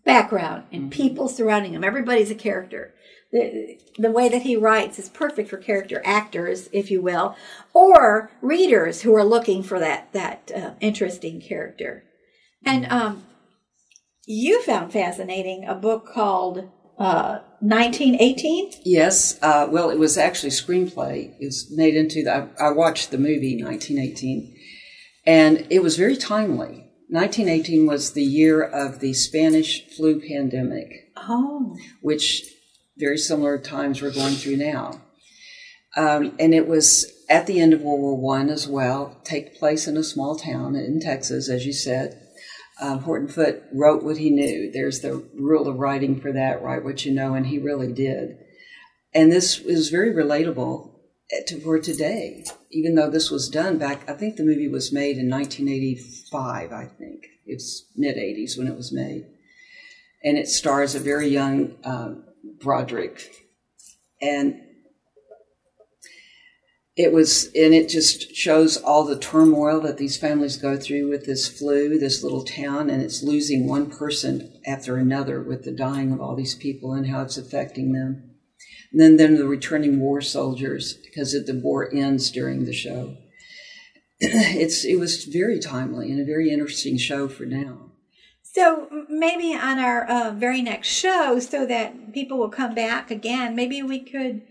background 0.04 0.64
and 0.70 0.82
mm-hmm. 0.82 0.90
people 0.90 1.28
surrounding 1.28 1.72
them. 1.72 1.84
Everybody's 1.84 2.30
a 2.30 2.34
character 2.34 2.94
the, 3.30 3.78
the 3.98 4.10
way 4.10 4.28
that 4.28 4.42
he 4.42 4.56
writes 4.56 4.98
is 4.98 5.08
perfect 5.08 5.50
for 5.50 5.58
character 5.58 6.00
actors, 6.04 6.68
if 6.72 6.90
you 6.90 7.02
will, 7.02 7.36
or 7.74 8.30
readers 8.40 9.02
who 9.02 9.14
are 9.14 9.24
looking 9.24 9.62
for 9.62 9.78
that 9.78 10.12
that 10.12 10.50
uh, 10.54 10.70
interesting 10.80 11.40
character. 11.40 12.04
And 12.64 12.86
um, 12.86 13.24
you 14.26 14.62
found 14.62 14.92
fascinating 14.92 15.66
a 15.66 15.74
book 15.74 16.06
called 16.06 16.70
uh, 16.98 17.38
1918. 17.60 18.82
Yes, 18.84 19.38
uh, 19.42 19.66
well, 19.70 19.90
it 19.90 19.98
was 19.98 20.16
actually 20.16 20.50
screenplay. 20.50 21.34
It 21.40 21.46
was 21.46 21.72
made 21.74 21.94
into 21.94 22.24
the. 22.24 22.50
I, 22.60 22.68
I 22.68 22.70
watched 22.70 23.10
the 23.10 23.18
movie 23.18 23.62
1918, 23.62 24.54
and 25.26 25.66
it 25.70 25.82
was 25.82 25.96
very 25.96 26.16
timely. 26.16 26.84
1918 27.10 27.86
was 27.86 28.12
the 28.12 28.22
year 28.22 28.62
of 28.62 29.00
the 29.00 29.14
Spanish 29.14 29.88
flu 29.96 30.20
pandemic. 30.20 31.10
Oh. 31.16 31.76
Which 32.02 32.44
very 32.98 33.16
similar 33.16 33.58
times 33.58 34.02
we're 34.02 34.12
going 34.12 34.34
through 34.34 34.58
now. 34.58 35.00
Um, 35.96 36.36
and 36.38 36.52
it 36.54 36.68
was 36.68 37.10
at 37.30 37.46
the 37.46 37.60
end 37.60 37.72
of 37.72 37.80
World 37.80 38.00
War 38.00 38.16
One 38.16 38.50
as 38.50 38.68
well, 38.68 39.20
take 39.24 39.58
place 39.58 39.88
in 39.88 39.96
a 39.96 40.04
small 40.04 40.36
town 40.36 40.76
in 40.76 41.00
Texas, 41.00 41.48
as 41.48 41.64
you 41.64 41.72
said. 41.72 42.20
Um, 42.80 43.00
Horton 43.00 43.28
Foote 43.28 43.62
wrote 43.72 44.04
what 44.04 44.18
he 44.18 44.30
knew. 44.30 44.70
There's 44.70 45.00
the 45.00 45.24
rule 45.34 45.68
of 45.68 45.78
writing 45.78 46.20
for 46.20 46.32
that, 46.32 46.62
write 46.62 46.84
what 46.84 47.04
you 47.04 47.12
know, 47.12 47.34
and 47.34 47.46
he 47.46 47.58
really 47.58 47.92
did. 47.92 48.38
And 49.12 49.32
this 49.32 49.58
is 49.58 49.88
very 49.88 50.12
relatable 50.12 50.90
to, 51.46 51.60
for 51.60 51.78
today, 51.78 52.44
even 52.70 52.94
though 52.94 53.10
this 53.10 53.30
was 53.30 53.48
done 53.48 53.78
back, 53.78 54.08
I 54.08 54.14
think 54.14 54.36
the 54.36 54.44
movie 54.44 54.68
was 54.68 54.92
made 54.92 55.18
in 55.18 55.28
1985, 55.28 56.72
I 56.72 56.84
think. 56.84 57.26
It's 57.46 57.84
mid 57.96 58.16
80s 58.16 58.56
when 58.56 58.66
it 58.66 58.76
was 58.76 58.92
made. 58.92 59.26
And 60.22 60.36
it 60.36 60.48
stars 60.48 60.94
a 60.94 61.00
very 61.00 61.28
young 61.28 61.76
um, 61.84 62.24
Broderick. 62.60 63.46
And 64.20 64.60
it 66.98 67.12
was, 67.12 67.44
and 67.54 67.72
it 67.72 67.88
just 67.88 68.34
shows 68.34 68.76
all 68.76 69.04
the 69.04 69.16
turmoil 69.16 69.80
that 69.82 69.98
these 69.98 70.16
families 70.16 70.56
go 70.56 70.76
through 70.76 71.08
with 71.08 71.26
this 71.26 71.48
flu, 71.48 71.96
this 71.96 72.24
little 72.24 72.42
town, 72.42 72.90
and 72.90 73.00
it's 73.00 73.22
losing 73.22 73.68
one 73.68 73.88
person 73.88 74.60
after 74.66 74.96
another 74.96 75.40
with 75.40 75.62
the 75.62 75.70
dying 75.70 76.10
of 76.10 76.20
all 76.20 76.34
these 76.34 76.56
people 76.56 76.92
and 76.92 77.06
how 77.06 77.22
it's 77.22 77.38
affecting 77.38 77.92
them. 77.92 78.34
And 78.90 79.00
then, 79.00 79.16
then 79.16 79.36
the 79.36 79.46
returning 79.46 80.00
war 80.00 80.20
soldiers, 80.20 80.94
because 80.94 81.30
the 81.30 81.60
war 81.62 81.88
ends 81.94 82.32
during 82.32 82.64
the 82.64 82.72
show. 82.72 83.16
it's 84.20 84.84
it 84.84 84.98
was 84.98 85.24
very 85.26 85.60
timely 85.60 86.10
and 86.10 86.20
a 86.20 86.24
very 86.24 86.50
interesting 86.50 86.98
show 86.98 87.28
for 87.28 87.44
now. 87.44 87.92
So 88.42 88.88
maybe 89.08 89.54
on 89.54 89.78
our 89.78 90.04
uh, 90.04 90.32
very 90.32 90.62
next 90.62 90.88
show, 90.88 91.38
so 91.38 91.64
that 91.64 92.12
people 92.12 92.38
will 92.38 92.50
come 92.50 92.74
back 92.74 93.12
again, 93.12 93.54
maybe 93.54 93.84
we 93.84 94.00
could 94.00 94.42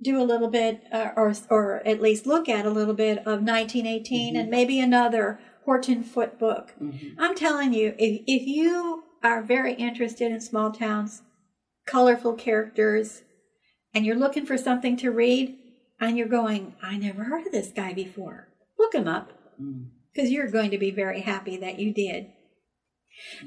do 0.00 0.20
a 0.20 0.24
little 0.24 0.48
bit, 0.48 0.82
uh, 0.92 1.10
or 1.16 1.34
or 1.50 1.86
at 1.86 2.00
least 2.00 2.26
look 2.26 2.48
at 2.48 2.66
a 2.66 2.70
little 2.70 2.94
bit 2.94 3.18
of 3.18 3.42
1918, 3.42 4.34
mm-hmm. 4.34 4.40
and 4.40 4.50
maybe 4.50 4.80
another 4.80 5.40
Horton 5.64 6.02
Foote 6.02 6.38
book. 6.38 6.74
Mm-hmm. 6.80 7.20
I'm 7.20 7.34
telling 7.34 7.72
you, 7.72 7.94
if 7.98 8.22
if 8.26 8.46
you 8.46 9.04
are 9.22 9.42
very 9.42 9.74
interested 9.74 10.30
in 10.30 10.40
small 10.40 10.70
towns, 10.70 11.22
colorful 11.86 12.34
characters, 12.34 13.22
and 13.92 14.06
you're 14.06 14.16
looking 14.16 14.46
for 14.46 14.56
something 14.56 14.96
to 14.98 15.10
read, 15.10 15.56
and 16.00 16.16
you're 16.16 16.28
going, 16.28 16.74
I 16.82 16.96
never 16.96 17.24
heard 17.24 17.46
of 17.46 17.52
this 17.52 17.72
guy 17.72 17.92
before. 17.92 18.48
Look 18.78 18.94
him 18.94 19.08
up, 19.08 19.32
because 20.12 20.30
mm. 20.30 20.32
you're 20.32 20.50
going 20.50 20.70
to 20.70 20.78
be 20.78 20.92
very 20.92 21.22
happy 21.22 21.56
that 21.56 21.80
you 21.80 21.92
did. 21.92 22.28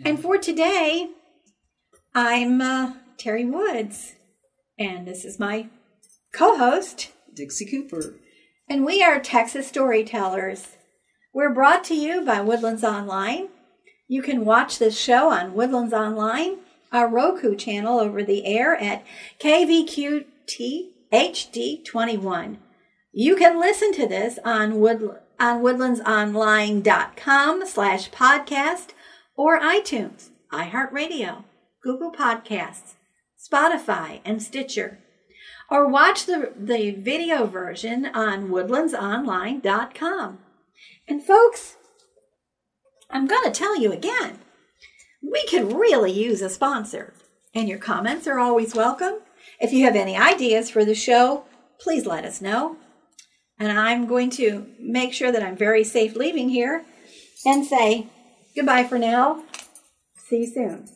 And 0.04 0.22
for 0.22 0.38
today, 0.38 1.12
I'm 2.14 2.60
uh, 2.60 2.96
Terry 3.18 3.46
Woods, 3.46 4.16
and 4.78 5.08
this 5.08 5.24
is 5.24 5.40
my 5.40 5.70
co 6.34 6.58
host, 6.58 7.12
Dixie 7.34 7.66
Cooper. 7.66 8.16
And 8.70 8.86
we 8.86 9.02
are 9.04 9.20
Texas 9.20 9.68
Storytellers. 9.68 10.78
We're 11.34 11.54
brought 11.54 11.84
to 11.86 11.96
you 11.96 12.26
by 12.26 12.42
Woodlands 12.42 12.84
Online. 12.84 13.48
You 14.08 14.22
can 14.22 14.46
watch 14.46 14.78
this 14.80 15.00
show 15.00 15.30
on 15.30 15.54
Woodlands 15.54 15.94
Online, 15.94 16.58
our 16.92 17.08
Roku 17.08 17.56
channel 17.56 18.00
over 18.00 18.24
the 18.24 18.46
air 18.46 18.76
at 18.76 19.06
KVQT 19.40 20.90
HD21. 21.12 22.58
You 23.12 23.36
can 23.36 23.60
listen 23.60 23.92
to 23.94 24.08
this 24.08 24.40
on, 24.46 24.80
Wood, 24.80 25.18
on 25.40 25.62
woodlandsonline.com 25.62 27.68
slash 27.68 28.10
podcast 28.12 28.90
or 29.36 29.60
iTunes, 29.60 30.30
iHeartRadio, 30.54 31.44
Google 31.84 32.14
Podcasts, 32.14 32.94
Spotify, 33.38 34.22
and 34.24 34.42
Stitcher. 34.42 35.00
Or 35.72 35.88
watch 35.88 36.26
the, 36.26 36.52
the 36.56 36.92
video 36.92 37.48
version 37.48 38.06
on 38.08 38.50
woodlandsonline.com. 38.50 40.40
And 41.08 41.24
folks, 41.24 41.78
I'm 43.10 43.26
going 43.26 43.46
to 43.46 43.58
tell 43.58 43.80
you 43.80 43.92
again, 43.92 44.40
we 45.24 45.44
could 45.48 45.74
really 45.74 46.12
use 46.12 46.42
a 46.42 46.50
sponsor. 46.50 47.14
And 47.56 47.68
your 47.68 47.80
comments 47.80 48.28
are 48.28 48.38
always 48.40 48.76
welcome. 48.76 49.16
If 49.60 49.74
you 49.74 49.86
have 49.86 49.96
any 49.96 50.18
ideas 50.18 50.70
for 50.70 50.86
the 50.86 50.94
show, 50.94 51.46
please 51.80 52.06
let 52.06 52.26
us 52.26 52.42
know. 52.42 52.76
And 53.58 53.72
I'm 53.72 54.06
going 54.08 54.30
to 54.32 54.68
make 54.80 55.14
sure 55.14 55.32
that 55.32 55.44
I'm 55.44 55.56
very 55.56 55.84
safe 55.84 56.16
leaving 56.16 56.50
here 56.50 56.84
and 57.46 57.66
say 57.66 58.08
Goodbye 58.56 58.84
for 58.84 58.98
now. 58.98 59.44
See 60.28 60.40
you 60.40 60.48
soon. 60.48 60.90